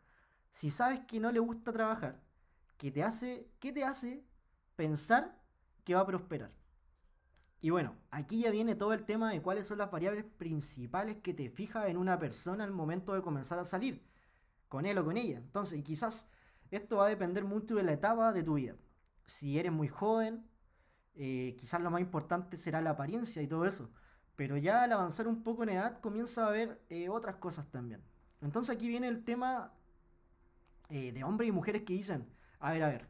si 0.52 0.70
sabes 0.70 1.00
que 1.08 1.20
no 1.20 1.32
le 1.32 1.40
gusta 1.40 1.74
trabajar, 1.74 2.22
que 2.78 2.92
te 2.92 3.02
hace, 3.02 3.50
¿qué 3.60 3.72
te 3.72 3.84
hace 3.84 4.24
pensar 4.76 5.42
que 5.84 5.96
va 5.96 6.02
a 6.02 6.06
prosperar? 6.06 6.54
Y 7.60 7.72
bueno, 7.72 7.96
aquí 8.12 8.42
ya 8.42 8.52
viene 8.52 8.76
todo 8.76 8.94
el 8.94 9.04
tema 9.04 9.32
de 9.32 9.42
cuáles 9.42 9.66
son 9.66 9.80
las 9.80 9.90
variables 9.90 10.26
principales 10.26 11.18
que 11.24 11.34
te 11.34 11.50
fijas 11.50 11.90
en 11.90 11.98
una 11.98 12.20
persona 12.20 12.64
al 12.64 12.72
momento 12.72 13.16
de 13.16 13.24
comenzar 13.24 13.58
a 13.58 13.66
salir, 13.66 14.06
con 14.70 14.86
él 14.86 15.00
o 15.00 15.04
con 15.04 15.18
ella. 15.18 15.40
Entonces, 15.40 15.84
quizás 15.84 16.28
esto 16.72 16.98
va 16.98 17.08
a 17.08 17.10
depender 17.10 17.44
mucho 17.44 17.76
de 17.76 17.84
la 17.84 17.94
etapa 17.94 18.34
de 18.34 18.44
tu 18.44 18.56
vida. 18.56 18.76
Si 19.26 19.60
eres 19.60 19.72
muy 19.72 19.88
joven, 19.88 20.46
eh, 21.16 21.56
quizás 21.60 21.82
lo 21.82 21.92
más 21.92 22.02
importante 22.02 22.58
será 22.58 22.82
la 22.82 22.92
apariencia 22.92 23.42
y 23.42 23.48
todo 23.48 23.66
eso. 23.66 23.90
Pero 24.36 24.58
ya 24.58 24.84
al 24.84 24.94
avanzar 24.94 25.28
un 25.28 25.44
poco 25.44 25.64
en 25.64 25.70
edad 25.70 26.00
comienza 26.00 26.48
a 26.48 26.52
ver 26.52 26.82
eh, 26.90 27.10
otras 27.10 27.36
cosas 27.36 27.68
también. 27.70 28.02
Entonces 28.42 28.76
aquí 28.76 28.88
viene 28.88 29.08
el 29.08 29.24
tema 29.24 29.74
eh, 30.90 31.12
de 31.12 31.24
hombres 31.24 31.50
y 31.50 31.52
mujeres 31.52 31.84
que 31.84 31.94
dicen, 31.94 32.28
a 32.60 32.72
ver, 32.72 32.84
a 32.84 32.88
ver. 32.90 33.08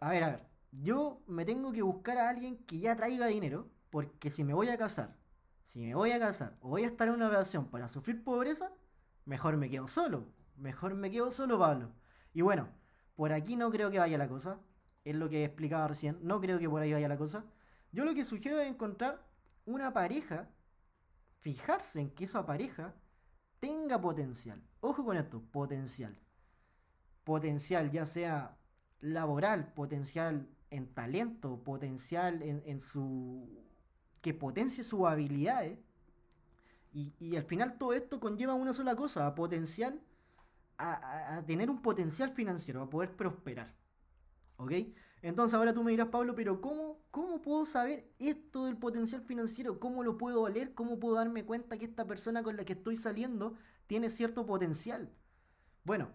A 0.00 0.10
ver, 0.10 0.24
a 0.24 0.30
ver. 0.30 0.46
Yo 0.72 1.22
me 1.26 1.44
tengo 1.44 1.72
que 1.72 1.82
buscar 1.82 2.18
a 2.18 2.28
alguien 2.28 2.58
que 2.64 2.78
ya 2.78 2.96
traiga 2.96 3.26
dinero, 3.26 3.68
porque 3.90 4.30
si 4.30 4.44
me 4.44 4.54
voy 4.54 4.68
a 4.68 4.78
casar, 4.78 5.16
si 5.64 5.80
me 5.80 5.94
voy 5.94 6.10
a 6.10 6.18
casar 6.18 6.56
o 6.60 6.70
voy 6.70 6.84
a 6.84 6.86
estar 6.86 7.08
en 7.08 7.14
una 7.14 7.28
relación 7.28 7.66
para 7.66 7.88
sufrir 7.88 8.22
pobreza, 8.24 8.72
mejor 9.24 9.56
me 9.56 9.70
quedo 9.70 9.88
solo. 9.88 10.26
Mejor 10.56 10.94
me 10.94 11.10
quedo 11.10 11.30
solo, 11.32 11.58
Pablo. 11.58 11.92
Y 12.34 12.42
bueno, 12.42 12.68
por 13.16 13.32
aquí 13.32 13.56
no 13.56 13.70
creo 13.70 13.90
que 13.90 13.98
vaya 13.98 14.18
la 14.18 14.28
cosa. 14.28 14.58
Es 15.04 15.14
lo 15.14 15.30
que 15.30 15.44
explicaba 15.44 15.88
recién. 15.88 16.18
No 16.20 16.40
creo 16.40 16.58
que 16.58 16.68
por 16.68 16.82
ahí 16.82 16.92
vaya 16.92 17.08
la 17.08 17.16
cosa. 17.16 17.44
Yo 17.92 18.04
lo 18.04 18.14
que 18.14 18.24
sugiero 18.24 18.60
es 18.60 18.68
encontrar 18.68 19.24
una 19.64 19.94
pareja, 19.94 20.50
fijarse 21.40 22.00
en 22.00 22.10
que 22.10 22.24
esa 22.24 22.44
pareja 22.44 22.94
tenga 23.60 23.98
potencial. 23.98 24.62
Ojo 24.80 25.04
con 25.04 25.16
esto, 25.16 25.40
potencial 25.40 26.18
potencial, 27.24 27.90
ya 27.90 28.06
sea 28.06 28.56
laboral, 29.00 29.72
potencial 29.72 30.46
en 30.70 30.92
talento, 30.94 31.62
potencial 31.64 32.42
en, 32.42 32.80
su... 32.80 33.48
que 34.20 34.34
potencie 34.34 34.84
sus 34.84 35.06
habilidades. 35.06 35.78
Y, 36.92 37.36
al 37.36 37.42
final 37.42 37.76
todo 37.76 37.92
esto 37.92 38.20
conlleva 38.20 38.54
una 38.54 38.72
sola 38.72 38.94
cosa, 38.94 39.34
potencial, 39.34 40.00
a, 40.78 41.42
tener 41.46 41.70
un 41.70 41.80
potencial 41.82 42.32
financiero, 42.32 42.82
a 42.82 42.90
poder 42.90 43.16
prosperar. 43.16 43.74
¿Ok? 44.56 44.72
Entonces 45.22 45.54
ahora 45.54 45.72
tú 45.72 45.82
me 45.82 45.90
dirás, 45.90 46.08
Pablo, 46.08 46.34
pero 46.34 46.60
¿cómo, 46.60 47.00
¿cómo 47.10 47.40
puedo 47.40 47.64
saber 47.64 48.12
esto 48.18 48.66
del 48.66 48.76
potencial 48.76 49.22
financiero? 49.22 49.80
¿Cómo 49.80 50.04
lo 50.04 50.18
puedo 50.18 50.48
leer? 50.48 50.74
¿Cómo 50.74 50.98
puedo 50.98 51.14
darme 51.14 51.44
cuenta 51.44 51.78
que 51.78 51.86
esta 51.86 52.06
persona 52.06 52.42
con 52.42 52.56
la 52.56 52.64
que 52.64 52.74
estoy 52.74 52.96
saliendo 52.96 53.54
tiene 53.86 54.10
cierto 54.10 54.44
potencial? 54.46 55.10
Bueno, 55.82 56.10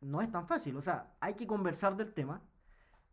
no 0.00 0.20
es 0.20 0.30
tan 0.30 0.46
fácil. 0.46 0.76
O 0.76 0.80
sea, 0.80 1.14
hay 1.20 1.34
que 1.34 1.46
conversar 1.46 1.96
del 1.96 2.12
tema. 2.12 2.42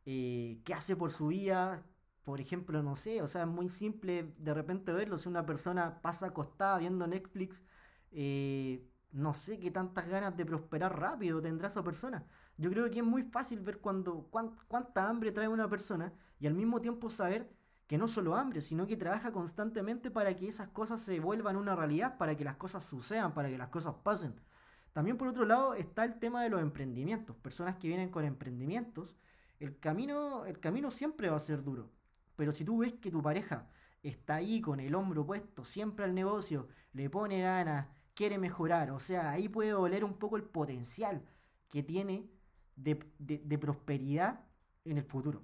Eh, 0.06 0.62
¿Qué 0.66 0.74
hace 0.74 0.96
por 0.96 1.12
su 1.12 1.28
vida? 1.28 1.84
Por 2.24 2.40
ejemplo, 2.40 2.82
no 2.82 2.96
sé, 2.96 3.22
o 3.22 3.28
sea, 3.28 3.42
es 3.42 3.48
muy 3.48 3.70
simple 3.70 4.32
de 4.38 4.54
repente 4.54 4.94
verlo. 4.94 5.18
Si 5.18 5.28
una 5.28 5.46
persona 5.46 6.02
pasa 6.02 6.28
acostada 6.28 6.78
viendo 6.78 7.06
Netflix, 7.06 7.64
eh, 8.12 8.90
no 9.14 9.34
sé 9.34 9.60
qué 9.60 9.72
tantas 9.72 10.08
ganas 10.08 10.36
de 10.36 10.46
prosperar 10.46 11.00
rápido 11.00 11.42
tendrá 11.42 11.68
esa 11.68 11.84
persona. 11.84 12.26
Yo 12.58 12.70
creo 12.70 12.90
que 12.90 13.00
es 13.00 13.06
muy 13.06 13.24
fácil 13.24 13.60
ver 13.62 13.80
cuánta 13.80 15.08
hambre 15.08 15.32
trae 15.32 15.48
una 15.48 15.70
persona 15.70 16.12
y 16.40 16.48
al 16.48 16.56
mismo 16.56 16.82
tiempo 16.82 17.10
saber 17.10 17.50
que 17.88 17.98
no 17.98 18.08
solo 18.08 18.36
hambre, 18.36 18.62
sino 18.62 18.88
que 18.88 18.98
trabaja 18.98 19.32
constantemente 19.32 20.10
para 20.10 20.36
que 20.36 20.48
esas 20.48 20.70
cosas 20.70 21.00
se 21.02 21.20
vuelvan 21.20 21.58
una 21.58 21.76
realidad, 21.76 22.18
para 22.18 22.36
que 22.36 22.44
las 22.44 22.56
cosas 22.56 22.84
sucedan, 22.84 23.34
para 23.34 23.50
que 23.50 23.58
las 23.58 23.70
cosas 23.70 23.94
pasen. 24.04 24.34
También 24.94 25.18
por 25.18 25.28
otro 25.28 25.46
lado 25.46 25.74
está 25.74 26.04
el 26.06 26.20
tema 26.20 26.44
de 26.44 26.50
los 26.50 26.62
emprendimientos. 26.62 27.36
Personas 27.36 27.76
que 27.78 27.88
vienen 27.88 28.10
con 28.10 28.26
emprendimientos, 28.26 29.16
el 29.60 29.78
camino, 29.80 30.46
el 30.46 30.60
camino 30.60 30.92
siempre 30.92 31.30
va 31.30 31.38
a 31.38 31.40
ser 31.40 31.64
duro. 31.64 31.90
Pero 32.36 32.52
si 32.52 32.66
tú 32.66 32.80
ves 32.80 32.94
que 32.94 33.12
tu 33.12 33.22
pareja 33.22 33.68
está 34.02 34.36
ahí 34.36 34.60
con 34.60 34.80
el 34.80 34.96
hombro 34.96 35.26
puesto 35.26 35.64
siempre 35.64 36.06
al 36.06 36.16
negocio, 36.16 36.68
le 36.94 37.10
pone 37.10 37.42
ganas, 37.42 37.88
quiere 38.14 38.38
mejorar, 38.38 38.92
o 38.92 39.00
sea, 39.00 39.32
ahí 39.32 39.48
puede 39.48 39.74
oler 39.74 40.04
un 40.04 40.14
poco 40.14 40.38
el 40.38 40.44
potencial 40.44 41.24
que 41.70 41.84
tiene 41.84 42.30
de, 42.76 43.00
de 43.18 43.58
prosperidad 43.58 44.46
en 44.86 44.98
el 44.98 45.04
futuro. 45.04 45.42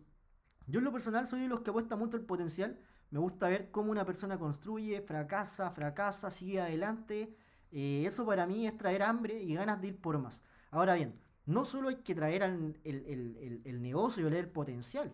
Yo 0.67 0.79
en 0.79 0.85
lo 0.85 0.91
personal 0.91 1.27
soy 1.27 1.41
de 1.41 1.47
los 1.47 1.61
que 1.61 1.71
apuesta 1.71 1.95
mucho 1.95 2.17
el 2.17 2.23
potencial. 2.23 2.79
Me 3.09 3.19
gusta 3.19 3.47
ver 3.47 3.71
cómo 3.71 3.91
una 3.91 4.05
persona 4.05 4.37
construye, 4.37 5.01
fracasa, 5.01 5.71
fracasa, 5.71 6.29
sigue 6.29 6.61
adelante 6.61 7.35
eh, 7.71 8.03
eso 8.05 8.25
para 8.25 8.47
mí 8.47 8.65
es 8.65 8.77
traer 8.77 9.03
hambre 9.03 9.41
y 9.41 9.53
ganas 9.53 9.81
de 9.81 9.89
ir 9.89 10.01
por 10.01 10.17
más. 10.17 10.41
Ahora 10.71 10.95
bien, 10.95 11.19
no 11.45 11.65
solo 11.65 11.89
hay 11.89 11.97
que 11.97 12.15
traer 12.15 12.43
el, 12.43 13.81
negocio 13.81 14.23
y 14.23 14.25
oler 14.25 14.45
el 14.45 14.49
potencial, 14.49 15.13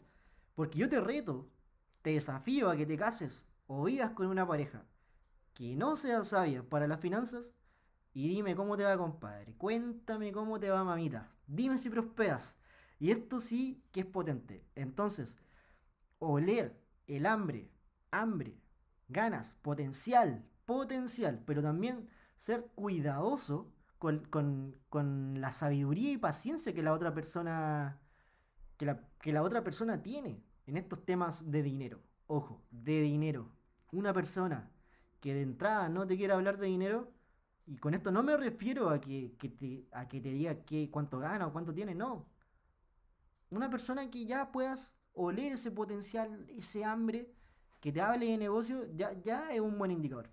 porque 0.53 0.79
yo 0.79 0.89
te 0.89 0.99
reto, 0.99 1.49
te 2.01 2.11
desafío 2.11 2.69
a 2.69 2.77
que 2.77 2.85
te 2.85 2.97
cases 2.97 3.47
o 3.67 3.85
vivas 3.85 4.11
con 4.11 4.27
una 4.27 4.47
pareja 4.47 4.85
que 5.55 5.75
no 5.75 5.95
sea 5.95 6.23
sabia 6.23 6.61
para 6.61 6.87
las 6.87 6.99
finanzas 6.99 7.51
y 8.13 8.27
dime 8.27 8.55
cómo 8.55 8.77
te 8.77 8.83
va, 8.83 8.95
compadre. 8.97 9.55
Cuéntame 9.55 10.31
cómo 10.31 10.59
te 10.59 10.69
va, 10.69 10.83
mamita. 10.83 11.31
Dime 11.47 11.77
si 11.77 11.89
prosperas. 11.89 12.57
Y 12.99 13.11
esto 13.11 13.39
sí 13.39 13.83
que 13.91 14.01
es 14.01 14.05
potente. 14.05 14.63
Entonces, 14.75 15.37
oler 16.19 16.79
el 17.07 17.25
hambre, 17.25 17.71
hambre, 18.11 18.57
ganas, 19.07 19.55
potencial, 19.61 20.45
potencial, 20.65 21.41
pero 21.45 21.61
también 21.61 22.07
ser 22.35 22.67
cuidadoso 22.75 23.71
con, 23.97 25.39
la 25.39 25.51
sabiduría 25.51 26.11
y 26.11 26.17
paciencia 26.17 26.73
que 26.73 26.83
la 26.83 26.93
otra 26.93 27.13
persona 27.13 27.99
que 28.77 28.85
la, 28.85 29.01
que 29.19 29.33
la 29.33 29.41
otra 29.41 29.63
persona 29.63 30.03
tiene 30.03 30.43
en 30.67 30.77
estos 30.77 31.03
temas 31.05 31.49
de 31.49 31.63
dinero. 31.63 32.01
Ojo, 32.27 32.61
de 32.71 33.01
dinero. 33.01 33.49
Una 33.91 34.13
persona 34.13 34.69
que 35.25 35.33
de 35.33 35.41
entrada 35.41 35.89
no 35.89 36.05
te 36.05 36.17
quiere 36.17 36.33
hablar 36.33 36.59
de 36.59 36.67
dinero, 36.67 37.11
y 37.65 37.77
con 37.77 37.95
esto 37.95 38.11
no 38.11 38.21
me 38.21 38.37
refiero 38.37 38.91
a 38.91 39.01
que, 39.01 39.31
te, 39.39 39.87
a 39.91 40.07
que 40.07 40.21
te 40.21 40.29
diga 40.29 40.55
cuánto 40.91 41.17
gana 41.17 41.47
o 41.47 41.51
cuánto 41.51 41.73
tiene, 41.73 41.95
no. 41.95 42.27
Una 43.49 43.67
persona 43.67 44.11
que 44.11 44.27
ya 44.27 44.51
puedas 44.51 44.99
oler 45.13 45.53
ese 45.53 45.71
potencial, 45.71 46.45
ese 46.55 46.85
hambre, 46.85 47.33
que 47.81 47.91
te 47.91 48.01
hable 48.01 48.27
de 48.27 48.37
negocio, 48.37 48.85
ya, 48.95 49.13
ya 49.13 49.51
es 49.51 49.61
un 49.61 49.79
buen 49.79 49.89
indicador. 49.89 50.29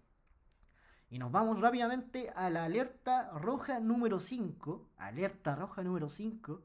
Y 1.09 1.19
nos 1.19 1.33
vamos 1.33 1.59
rápidamente 1.59 2.31
a 2.37 2.51
la 2.51 2.65
alerta 2.65 3.31
roja 3.31 3.81
número 3.81 4.21
5. 4.21 4.91
Alerta 4.99 5.57
roja 5.57 5.83
número 5.83 6.11
5. 6.11 6.63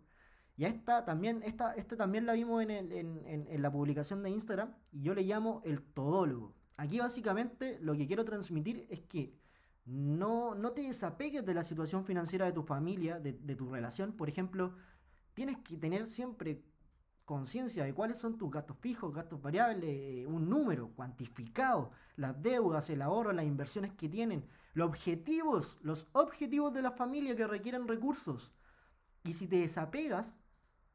Y 0.57 0.65
esta 0.65 1.05
también, 1.05 1.43
esta, 1.43 1.75
esta 1.75 1.95
también 1.95 2.25
la 2.25 2.33
vimos 2.33 2.61
en, 2.61 2.71
en, 2.71 3.61
la 3.61 3.71
publicación 3.71 4.21
de 4.21 4.31
Instagram. 4.31 4.73
Y 4.91 5.03
yo 5.03 5.13
le 5.13 5.21
llamo 5.21 5.61
el 5.63 5.81
todólogo. 5.81 6.57
Aquí 6.77 6.99
básicamente 6.99 7.79
lo 7.81 7.95
que 7.95 8.05
quiero 8.05 8.23
transmitir 8.23 8.85
es 8.89 9.01
que 9.01 9.33
no, 9.85 10.53
no 10.53 10.71
te 10.73 10.83
desapegues 10.83 11.45
de 11.45 11.53
la 11.55 11.63
situación 11.63 12.05
financiera 12.05 12.45
de 12.45 12.51
tu 12.51 12.61
familia, 12.61 13.19
de, 13.19 13.33
tu 13.55 13.69
relación. 13.69 14.11
Por 14.11 14.29
ejemplo, 14.29 14.73
tienes 15.33 15.57
que 15.57 15.75
tener 15.75 16.05
siempre 16.05 16.61
conciencia 17.25 17.83
de 17.83 17.93
cuáles 17.93 18.19
son 18.19 18.37
tus 18.37 18.51
gastos 18.51 18.77
fijos, 18.77 19.13
gastos 19.13 19.41
variables, 19.41 19.89
eh, 19.89 20.25
un 20.27 20.49
número 20.49 20.89
cuantificado, 20.89 21.91
las 22.15 22.41
deudas, 22.41 22.89
el 22.89 23.01
ahorro, 23.01 23.33
las 23.33 23.45
inversiones 23.45 23.93
que 23.93 24.07
tienen, 24.07 24.45
los 24.73 24.87
objetivos, 24.87 25.77
los 25.81 26.07
objetivos 26.11 26.73
de 26.73 26.83
la 26.83 26.91
familia 26.91 27.35
que 27.35 27.47
requieren 27.47 27.87
recursos. 27.87 28.51
Y 29.23 29.33
si 29.33 29.47
te 29.47 29.57
desapegas, 29.57 30.37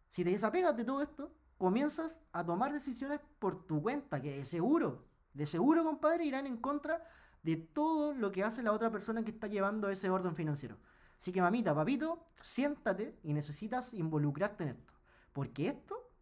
si 0.09 0.23
te 0.23 0.31
desapegas 0.31 0.77
de 0.77 0.85
todo 0.85 1.03
esto, 1.03 1.35
comienzas 1.59 2.23
a 2.33 2.45
tomar 2.45 2.73
decisiones 2.73 3.21
por 3.39 3.67
tu 3.67 3.83
cuenta, 3.83 4.21
que 4.21 4.37
de 4.37 4.45
seguro, 4.45 5.12
de 5.35 5.47
seguro, 5.47 5.85
compadre, 5.85 6.25
irán 6.25 6.47
en 6.47 6.57
contra 6.57 7.03
de 7.43 7.57
todo 7.57 8.15
lo 8.15 8.33
que 8.33 8.45
hace 8.45 8.62
la 8.62 8.73
otra 8.73 8.91
persona 8.91 9.25
que 9.25 9.31
está 9.31 9.47
llevando 9.47 9.89
ese 9.89 10.11
orden 10.11 10.37
financiero. 10.37 10.77
Así 11.17 11.33
que 11.33 11.41
mamita, 11.41 11.75
papito, 11.75 12.27
siéntate 12.41 13.19
y 13.23 13.33
necesitas 13.33 13.95
involucrarte 13.95 14.65
en 14.65 14.71
esto. 14.71 14.93
Porque 15.33 15.69
esto 15.69 16.12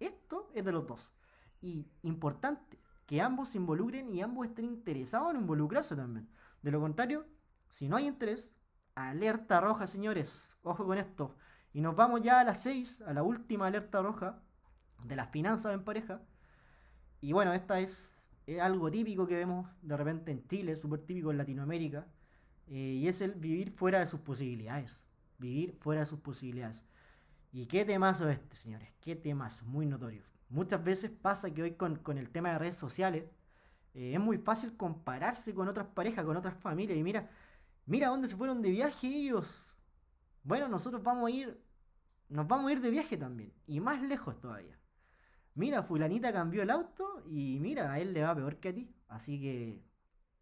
esto 0.00 0.50
es 0.54 0.64
de 0.64 0.72
los 0.72 0.86
dos. 0.86 1.12
Y 1.60 1.86
importante, 2.02 2.78
que 3.06 3.20
ambos 3.20 3.50
se 3.50 3.58
involucren 3.58 4.12
y 4.14 4.22
ambos 4.22 4.46
estén 4.46 4.64
interesados 4.64 5.34
en 5.34 5.42
involucrarse 5.42 5.94
también. 5.94 6.28
De 6.62 6.70
lo 6.70 6.80
contrario, 6.80 7.26
si 7.68 7.88
no 7.88 7.96
hay 7.96 8.06
interés, 8.06 8.52
alerta 8.94 9.60
roja, 9.60 9.86
señores. 9.86 10.56
Ojo 10.62 10.86
con 10.86 10.98
esto. 10.98 11.36
Y 11.72 11.82
nos 11.82 11.94
vamos 11.94 12.22
ya 12.22 12.40
a 12.40 12.44
las 12.44 12.62
6, 12.62 13.02
a 13.02 13.12
la 13.12 13.22
última 13.22 13.66
alerta 13.66 14.02
roja 14.02 14.40
de 15.04 15.16
las 15.16 15.30
finanzas 15.30 15.74
en 15.74 15.84
pareja. 15.84 16.22
Y 17.20 17.32
bueno, 17.32 17.52
esta 17.52 17.78
es, 17.80 18.19
algo 18.58 18.90
típico 18.90 19.26
que 19.26 19.36
vemos 19.36 19.68
de 19.82 19.96
repente 19.96 20.32
en 20.32 20.46
Chile, 20.46 20.74
súper 20.74 21.00
típico 21.00 21.30
en 21.30 21.38
Latinoamérica. 21.38 22.06
Eh, 22.66 22.98
y 23.02 23.08
es 23.08 23.20
el 23.20 23.34
vivir 23.34 23.72
fuera 23.72 24.00
de 24.00 24.06
sus 24.06 24.20
posibilidades. 24.20 25.04
Vivir 25.38 25.76
fuera 25.80 26.00
de 26.00 26.06
sus 26.06 26.20
posibilidades. 26.20 26.84
Y 27.52 27.66
qué 27.66 27.84
temazo 27.84 28.28
este, 28.28 28.56
señores, 28.56 28.88
qué 29.00 29.16
temazo, 29.16 29.64
muy 29.66 29.86
notorio. 29.86 30.22
Muchas 30.48 30.82
veces 30.82 31.10
pasa 31.10 31.52
que 31.52 31.62
hoy 31.62 31.72
con, 31.72 32.00
el 32.16 32.30
tema 32.30 32.52
de 32.52 32.58
redes 32.58 32.76
sociales 32.76 33.24
eh, 33.94 34.14
es 34.14 34.20
muy 34.20 34.38
fácil 34.38 34.76
compararse 34.76 35.54
con 35.54 35.68
otras 35.68 35.86
parejas, 35.88 36.24
con 36.24 36.36
otras 36.36 36.54
familias. 36.54 36.96
Y 36.96 37.02
mira, 37.02 37.28
mira 37.86 38.08
dónde 38.08 38.28
se 38.28 38.36
fueron 38.36 38.62
de 38.62 38.70
viaje 38.70 39.06
ellos. 39.08 39.74
Bueno, 40.44 40.68
nosotros 40.68 41.02
vamos 41.02 41.28
a 41.28 41.30
ir, 41.30 41.60
nos 42.28 42.46
vamos 42.46 42.68
a 42.68 42.72
ir 42.72 42.80
de 42.80 42.90
viaje 42.90 43.16
también. 43.16 43.52
Y 43.66 43.80
más 43.80 44.00
lejos 44.02 44.40
todavía. 44.40 44.79
Mira, 45.60 45.82
fulanita 45.82 46.32
cambió 46.32 46.62
el 46.62 46.70
auto 46.70 47.22
y 47.26 47.58
mira, 47.60 47.92
a 47.92 48.00
él 48.00 48.14
le 48.14 48.22
va 48.22 48.34
peor 48.34 48.56
que 48.56 48.70
a 48.70 48.74
ti. 48.74 48.90
Así 49.08 49.38
que 49.38 49.84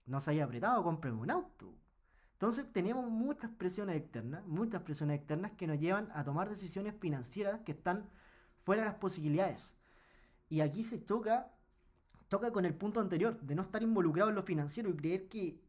no 0.07 0.21
se 0.21 0.31
haya 0.31 0.45
apretado, 0.45 0.85
compren 0.85 1.15
un 1.15 1.29
auto. 1.29 1.75
Entonces 2.35 2.73
tenemos 2.73 3.11
muchas 3.11 3.51
presiones 3.51 3.97
externas, 3.97 4.47
muchas 4.47 4.83
presiones 4.83 5.19
externas 5.19 5.51
que 5.57 5.67
nos 5.67 5.81
llevan 5.81 6.09
a 6.15 6.23
tomar 6.23 6.49
decisiones 6.49 6.95
financieras 7.01 7.63
que 7.63 7.73
están 7.73 8.09
fuera 8.63 8.83
de 8.83 8.91
las 8.91 8.99
posibilidades. 8.99 9.73
Y 10.49 10.61
aquí 10.61 10.85
se 10.85 10.99
toca, 10.99 11.51
toca 12.29 12.53
con 12.53 12.65
el 12.65 12.75
punto 12.75 13.01
anterior, 13.01 13.41
de 13.41 13.57
no 13.57 13.63
estar 13.63 13.83
involucrado 13.83 14.31
en 14.31 14.37
lo 14.37 14.45
financiero 14.45 14.89
y 14.89 14.97
creer 14.97 15.29
que 15.29 15.61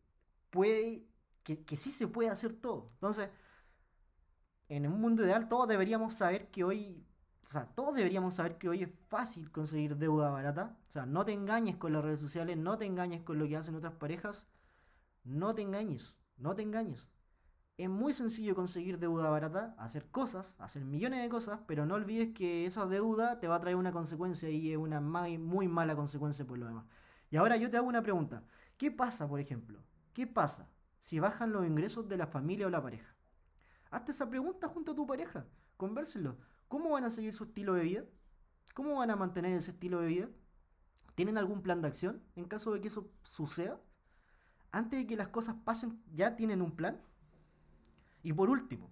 puede, 0.52 1.08
que, 1.42 1.66
que 1.66 1.76
sí 1.76 1.90
se 1.90 2.08
puede 2.08 2.30
hacer 2.30 2.54
todo. 2.54 2.92
Entonces, 2.94 3.30
en 4.68 4.86
un 4.86 5.02
mundo 5.02 5.24
ideal 5.24 5.50
todos 5.50 5.68
deberíamos 5.68 6.14
saber 6.14 6.52
que 6.52 6.64
hoy, 6.64 7.04
o 7.50 7.52
sea, 7.52 7.66
todos 7.66 7.96
deberíamos 7.96 8.36
saber 8.36 8.60
que 8.60 8.70
hoy 8.70 8.84
es 8.84 8.90
fácil 9.08 9.52
conseguir 9.52 9.98
deuda 9.98 10.30
barata. 10.30 10.78
O 10.88 10.92
sea, 10.92 11.08
no 11.08 11.26
te 11.26 11.34
engañes 11.34 11.78
con 11.78 11.94
las 11.94 12.04
redes 12.04 12.20
sociales, 12.20 12.58
no 12.58 12.78
te 12.78 12.86
engañes 12.86 13.24
con 13.24 13.40
lo 13.40 13.48
que 13.48 13.58
hacen 13.58 13.74
otras 13.74 13.94
parejas, 13.94 14.48
no 15.24 15.56
te 15.56 15.64
engañes. 15.64 16.16
No 16.38 16.56
te 16.56 16.62
engañes. 16.62 17.12
Es 17.78 17.90
muy 17.90 18.14
sencillo 18.14 18.56
conseguir 18.56 19.00
deuda 19.00 19.30
barata, 19.30 19.76
hacer 19.78 20.06
cosas, 20.12 20.56
hacer 20.60 20.86
millones 20.86 21.24
de 21.24 21.30
cosas, 21.30 21.60
pero 21.66 21.86
no 21.86 21.96
olvides 21.96 22.34
que 22.34 22.66
esa 22.66 22.86
deuda 22.86 23.40
te 23.40 23.48
va 23.48 23.56
a 23.56 23.60
traer 23.60 23.78
una 23.78 23.92
consecuencia 23.92 24.50
y 24.50 24.72
es 24.72 24.78
una 24.78 25.02
muy 25.02 25.68
mala 25.68 25.96
consecuencia 25.96 26.46
por 26.46 26.60
lo 26.60 26.68
demás. 26.68 26.86
Y 27.32 27.38
ahora 27.38 27.58
yo 27.58 27.70
te 27.70 27.78
hago 27.78 27.88
una 27.88 28.04
pregunta. 28.04 28.44
¿Qué 28.78 28.92
pasa, 28.92 29.28
por 29.28 29.40
ejemplo? 29.40 29.84
¿Qué 30.14 30.28
pasa 30.28 30.70
si 31.00 31.20
bajan 31.20 31.52
los 31.52 31.66
ingresos 31.66 32.08
de 32.08 32.18
la 32.18 32.28
familia 32.28 32.68
o 32.68 32.70
la 32.70 32.82
pareja? 32.82 33.16
Hazte 33.90 34.12
esa 34.12 34.30
pregunta 34.30 34.68
junto 34.68 34.92
a 34.92 34.96
tu 34.96 35.08
pareja. 35.08 35.46
Convérselo. 35.78 36.38
¿Cómo 36.70 36.92
van 36.92 37.04
a 37.04 37.10
seguir 37.10 37.34
su 37.34 37.44
estilo 37.44 37.74
de 37.74 37.84
vida? 37.84 38.04
¿Cómo 38.74 38.96
van 38.96 39.12
a 39.12 39.18
mantener 39.18 39.54
ese 39.54 39.72
estilo 39.72 40.00
de 40.00 40.08
vida? 40.08 40.30
¿Tienen 41.16 41.38
algún 41.38 41.62
plan 41.62 41.82
de 41.82 41.90
acción 41.90 42.24
en 42.38 42.46
caso 42.46 42.72
de 42.72 42.80
que 42.80 42.88
eso 42.88 43.12
suceda? 43.24 43.82
antes 44.72 45.00
de 45.00 45.08
que 45.08 45.16
las 45.16 45.30
cosas 45.30 45.56
pasen, 45.64 46.02
ya 46.14 46.36
tienen 46.36 46.62
un 46.62 46.72
plan. 46.72 47.02
Y 48.24 48.34
por 48.34 48.50
último, 48.50 48.92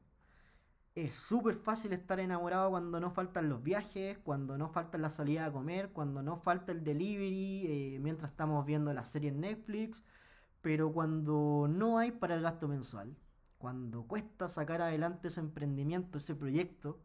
es 0.96 1.14
súper 1.14 1.56
fácil 1.56 1.94
estar 1.94 2.20
enamorado 2.20 2.72
cuando 2.72 3.00
no 3.00 3.12
faltan 3.12 3.50
los 3.50 3.62
viajes, 3.62 4.18
cuando 4.20 4.58
no 4.58 4.70
falta 4.70 4.98
la 4.98 5.10
salida 5.10 5.46
a 5.46 5.52
comer, 5.52 5.92
cuando 5.92 6.24
no 6.24 6.38
falta 6.38 6.72
el 6.72 6.84
delivery, 6.84 7.96
eh, 7.96 8.00
mientras 8.00 8.32
estamos 8.32 8.66
viendo 8.66 8.94
la 8.94 9.04
serie 9.04 9.30
en 9.30 9.42
Netflix, 9.42 10.04
pero 10.62 10.92
cuando 10.92 11.68
no 11.70 12.00
hay 12.00 12.12
para 12.12 12.36
el 12.36 12.42
gasto 12.42 12.68
mensual, 12.68 13.16
cuando 13.58 14.08
cuesta 14.08 14.50
sacar 14.50 14.82
adelante 14.82 15.28
ese 15.28 15.40
emprendimiento, 15.40 16.18
ese 16.18 16.36
proyecto, 16.36 17.00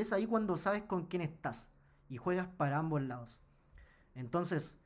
es 0.00 0.12
ahí 0.12 0.26
cuando 0.26 0.56
sabes 0.56 0.82
con 0.82 1.06
quién 1.06 1.22
estás 1.22 1.68
y 2.08 2.16
juegas 2.16 2.48
para 2.56 2.78
ambos 2.78 3.02
lados. 3.02 3.40
Entonces, 4.14 4.78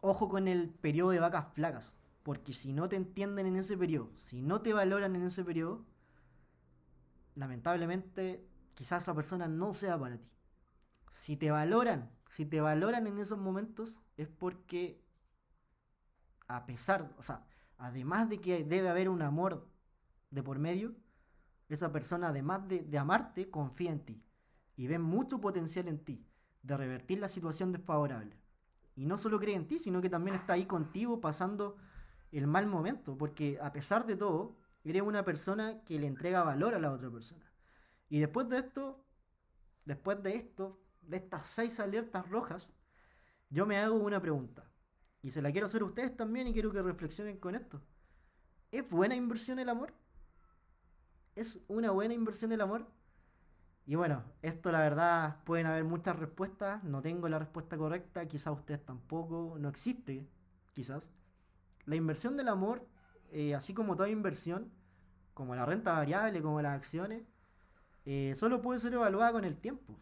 ojo 0.00 0.28
con 0.28 0.48
el 0.48 0.70
periodo 0.70 1.10
de 1.10 1.20
vacas 1.20 1.52
flacas. 1.54 1.94
Porque 2.22 2.54
si 2.54 2.72
no 2.72 2.88
te 2.88 2.96
entienden 2.96 3.46
en 3.46 3.56
ese 3.56 3.76
periodo, 3.76 4.10
si 4.16 4.40
no 4.40 4.62
te 4.62 4.72
valoran 4.72 5.14
en 5.14 5.24
ese 5.24 5.44
periodo, 5.44 5.84
lamentablemente 7.34 8.46
quizás 8.74 9.02
esa 9.02 9.14
persona 9.14 9.46
no 9.46 9.74
sea 9.74 9.98
para 9.98 10.16
ti. 10.16 10.28
Si 11.12 11.36
te 11.36 11.50
valoran, 11.50 12.10
si 12.28 12.46
te 12.46 12.60
valoran 12.60 13.06
en 13.06 13.18
esos 13.18 13.38
momentos, 13.38 14.00
es 14.16 14.28
porque 14.28 15.04
a 16.48 16.66
pesar, 16.66 17.12
o 17.18 17.22
sea, 17.22 17.44
además 17.78 18.28
de 18.28 18.40
que 18.40 18.64
debe 18.64 18.88
haber 18.88 19.08
un 19.08 19.22
amor 19.22 19.66
de 20.30 20.42
por 20.42 20.58
medio, 20.58 20.94
esa 21.74 21.92
persona 21.92 22.28
además 22.28 22.66
de, 22.68 22.82
de 22.82 22.98
amarte, 22.98 23.50
confía 23.50 23.90
en 23.90 24.00
ti 24.04 24.22
y 24.76 24.86
ve 24.86 24.98
mucho 24.98 25.40
potencial 25.40 25.88
en 25.88 25.98
ti 26.04 26.26
de 26.62 26.76
revertir 26.76 27.18
la 27.18 27.28
situación 27.28 27.72
desfavorable. 27.72 28.36
Y 28.96 29.06
no 29.06 29.16
solo 29.16 29.38
cree 29.38 29.54
en 29.54 29.66
ti, 29.66 29.78
sino 29.78 30.00
que 30.00 30.08
también 30.08 30.36
está 30.36 30.54
ahí 30.54 30.66
contigo 30.66 31.20
pasando 31.20 31.76
el 32.32 32.46
mal 32.46 32.66
momento, 32.66 33.16
porque 33.16 33.58
a 33.60 33.72
pesar 33.72 34.06
de 34.06 34.16
todo, 34.16 34.56
eres 34.84 35.02
una 35.02 35.24
persona 35.24 35.82
que 35.84 35.98
le 35.98 36.06
entrega 36.06 36.42
valor 36.42 36.74
a 36.74 36.78
la 36.78 36.92
otra 36.92 37.10
persona. 37.10 37.44
Y 38.08 38.18
después 38.18 38.48
de 38.48 38.58
esto, 38.58 39.04
después 39.84 40.22
de 40.22 40.36
esto, 40.36 40.80
de 41.02 41.18
estas 41.18 41.46
seis 41.46 41.80
alertas 41.80 42.28
rojas, 42.28 42.72
yo 43.50 43.66
me 43.66 43.78
hago 43.78 43.96
una 43.96 44.20
pregunta. 44.20 44.64
Y 45.22 45.30
se 45.30 45.42
la 45.42 45.52
quiero 45.52 45.66
hacer 45.66 45.82
a 45.82 45.86
ustedes 45.86 46.16
también 46.16 46.46
y 46.46 46.52
quiero 46.52 46.70
que 46.70 46.82
reflexionen 46.82 47.38
con 47.38 47.54
esto. 47.54 47.80
¿Es 48.70 48.88
buena 48.90 49.14
inversión 49.14 49.58
el 49.58 49.68
amor? 49.68 49.94
¿Es 51.36 51.58
una 51.68 51.90
buena 51.90 52.14
inversión 52.14 52.52
el 52.52 52.60
amor? 52.60 52.86
Y 53.86 53.96
bueno, 53.96 54.22
esto 54.40 54.72
la 54.72 54.80
verdad 54.80 55.42
pueden 55.44 55.66
haber 55.66 55.84
muchas 55.84 56.18
respuestas, 56.18 56.82
no 56.84 57.02
tengo 57.02 57.28
la 57.28 57.38
respuesta 57.38 57.76
correcta, 57.76 58.26
quizás 58.26 58.54
ustedes 58.54 58.84
tampoco, 58.84 59.56
no 59.58 59.68
existe, 59.68 60.26
quizás. 60.72 61.10
La 61.84 61.96
inversión 61.96 62.36
del 62.36 62.48
amor, 62.48 62.86
eh, 63.30 63.54
así 63.54 63.74
como 63.74 63.96
toda 63.96 64.08
inversión, 64.08 64.70
como 65.34 65.54
la 65.54 65.66
renta 65.66 65.92
variable, 65.92 66.40
como 66.40 66.62
las 66.62 66.74
acciones, 66.76 67.24
eh, 68.06 68.32
solo 68.36 68.62
puede 68.62 68.78
ser 68.78 68.94
evaluada 68.94 69.32
con 69.32 69.44
el 69.44 69.56
tiempo. 69.56 69.98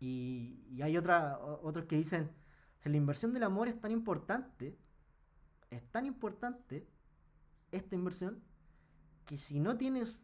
Y, 0.00 0.80
hay 0.82 0.96
otra, 0.96 1.38
otros 1.38 1.86
que 1.86 1.96
dicen, 1.96 2.30
si 2.80 2.88
la 2.88 2.96
inversión 2.96 3.32
del 3.32 3.44
amor 3.44 3.68
es 3.68 3.80
tan 3.80 3.92
importante, 3.92 4.76
es 5.70 5.82
tan 5.92 6.04
importante 6.04 6.86
esta 7.70 7.94
inversión, 7.94 8.42
que 9.24 9.38
si 9.38 9.60
no 9.60 9.78
tienes 9.78 10.22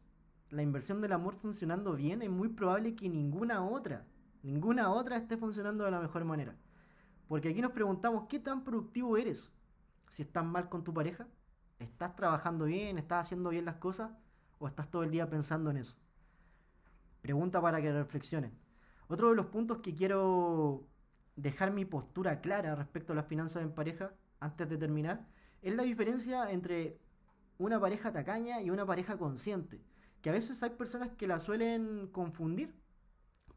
la 0.50 0.62
inversión 0.62 1.00
del 1.00 1.12
amor 1.12 1.36
funcionando 1.36 1.94
bien, 1.94 2.22
es 2.22 2.30
muy 2.30 2.48
probable 2.48 2.94
que 2.94 3.08
ninguna 3.08 3.64
otra, 3.64 4.06
ninguna 4.42 4.90
otra 4.90 5.16
esté 5.16 5.36
funcionando 5.36 5.84
de 5.84 5.90
la 5.90 6.00
mejor 6.00 6.24
manera. 6.24 6.56
Porque 7.28 7.50
aquí 7.50 7.60
nos 7.60 7.72
preguntamos, 7.72 8.26
¿qué 8.28 8.38
tan 8.38 8.64
productivo 8.64 9.16
eres? 9.16 9.52
Si 10.08 10.22
estás 10.22 10.44
mal 10.44 10.68
con 10.68 10.84
tu 10.84 10.94
pareja, 10.94 11.26
¿estás 11.78 12.16
trabajando 12.16 12.64
bien? 12.64 12.96
¿Estás 12.96 13.26
haciendo 13.26 13.50
bien 13.50 13.66
las 13.66 13.76
cosas? 13.76 14.10
¿O 14.58 14.66
estás 14.66 14.90
todo 14.90 15.02
el 15.02 15.10
día 15.10 15.28
pensando 15.28 15.70
en 15.70 15.76
eso? 15.76 15.96
Pregunta 17.20 17.60
para 17.60 17.82
que 17.82 17.92
reflexionen. 17.92 18.52
Otro 19.08 19.30
de 19.30 19.36
los 19.36 19.46
puntos 19.46 19.78
que 19.78 19.94
quiero 19.94 20.86
dejar 21.36 21.72
mi 21.72 21.84
postura 21.84 22.40
clara 22.40 22.74
respecto 22.74 23.12
a 23.12 23.16
las 23.16 23.26
finanzas 23.26 23.62
en 23.62 23.72
pareja, 23.72 24.12
antes 24.40 24.68
de 24.68 24.78
terminar, 24.78 25.26
es 25.60 25.74
la 25.74 25.82
diferencia 25.82 26.50
entre 26.50 26.98
una 27.58 27.78
pareja 27.78 28.12
tacaña 28.12 28.60
y 28.62 28.70
una 28.70 28.86
pareja 28.86 29.18
consciente. 29.18 29.82
Que 30.22 30.30
a 30.30 30.32
veces 30.32 30.62
hay 30.62 30.70
personas 30.70 31.10
que 31.10 31.26
la 31.26 31.38
suelen 31.38 32.08
confundir. 32.08 32.74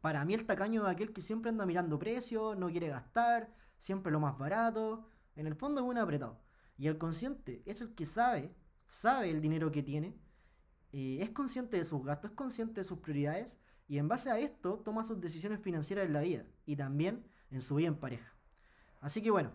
Para 0.00 0.24
mí 0.24 0.34
el 0.34 0.46
tacaño 0.46 0.82
es 0.82 0.92
aquel 0.92 1.12
que 1.12 1.20
siempre 1.20 1.50
anda 1.50 1.66
mirando 1.66 1.98
precios, 1.98 2.56
no 2.56 2.68
quiere 2.68 2.88
gastar, 2.88 3.52
siempre 3.78 4.12
lo 4.12 4.20
más 4.20 4.38
barato. 4.38 5.06
En 5.36 5.46
el 5.46 5.54
fondo 5.54 5.80
es 5.80 5.86
un 5.86 5.98
apretado. 5.98 6.40
Y 6.76 6.88
el 6.88 6.98
consciente 6.98 7.62
es 7.66 7.80
el 7.80 7.94
que 7.94 8.06
sabe, 8.06 8.54
sabe 8.86 9.30
el 9.30 9.40
dinero 9.40 9.70
que 9.70 9.82
tiene, 9.82 10.16
eh, 10.92 11.18
es 11.20 11.30
consciente 11.30 11.76
de 11.76 11.84
sus 11.84 12.04
gastos, 12.04 12.30
es 12.30 12.36
consciente 12.36 12.80
de 12.80 12.84
sus 12.84 12.98
prioridades 12.98 13.56
y 13.88 13.98
en 13.98 14.08
base 14.08 14.30
a 14.30 14.38
esto 14.38 14.78
toma 14.84 15.04
sus 15.04 15.20
decisiones 15.20 15.60
financieras 15.60 16.06
en 16.06 16.12
la 16.12 16.20
vida 16.20 16.44
y 16.66 16.76
también 16.76 17.24
en 17.50 17.62
su 17.62 17.76
vida 17.76 17.88
en 17.88 17.96
pareja. 17.96 18.34
Así 19.00 19.22
que 19.22 19.30
bueno, 19.30 19.52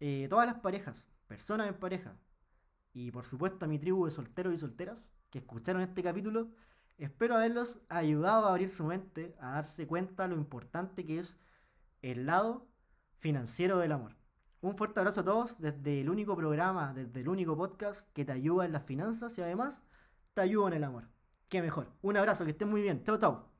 eh, 0.00 0.26
todas 0.30 0.46
las 0.46 0.60
parejas, 0.60 1.06
personas 1.26 1.68
en 1.68 1.74
pareja 1.74 2.16
y 2.92 3.10
por 3.10 3.24
supuesto 3.24 3.64
a 3.64 3.68
mi 3.68 3.78
tribu 3.78 4.04
de 4.04 4.10
solteros 4.10 4.54
y 4.54 4.58
solteras 4.58 5.10
que 5.30 5.38
escucharon 5.38 5.82
este 5.82 6.02
capítulo, 6.02 6.48
espero 6.98 7.36
haberlos 7.36 7.78
ayudado 7.88 8.46
a 8.46 8.50
abrir 8.50 8.68
su 8.68 8.84
mente, 8.84 9.34
a 9.40 9.52
darse 9.52 9.86
cuenta 9.86 10.28
lo 10.28 10.36
importante 10.36 11.04
que 11.04 11.18
es 11.18 11.38
el 12.02 12.26
lado 12.26 12.66
financiero 13.18 13.78
del 13.78 13.92
amor. 13.92 14.16
Un 14.60 14.76
fuerte 14.76 15.00
abrazo 15.00 15.20
a 15.20 15.24
todos 15.24 15.60
desde 15.60 16.00
el 16.00 16.10
único 16.10 16.36
programa, 16.36 16.92
desde 16.94 17.20
el 17.20 17.28
único 17.28 17.56
podcast 17.56 18.12
que 18.12 18.24
te 18.24 18.32
ayuda 18.32 18.64
en 18.64 18.72
las 18.72 18.84
finanzas 18.84 19.38
y 19.38 19.42
además 19.42 19.84
te 20.34 20.40
ayuda 20.40 20.68
en 20.68 20.74
el 20.74 20.84
amor. 20.84 21.04
Qué 21.48 21.62
mejor. 21.62 21.88
Un 22.02 22.16
abrazo, 22.16 22.44
que 22.44 22.50
estén 22.50 22.68
muy 22.68 22.82
bien. 22.82 23.02
Chao, 23.04 23.18
chao. 23.18 23.57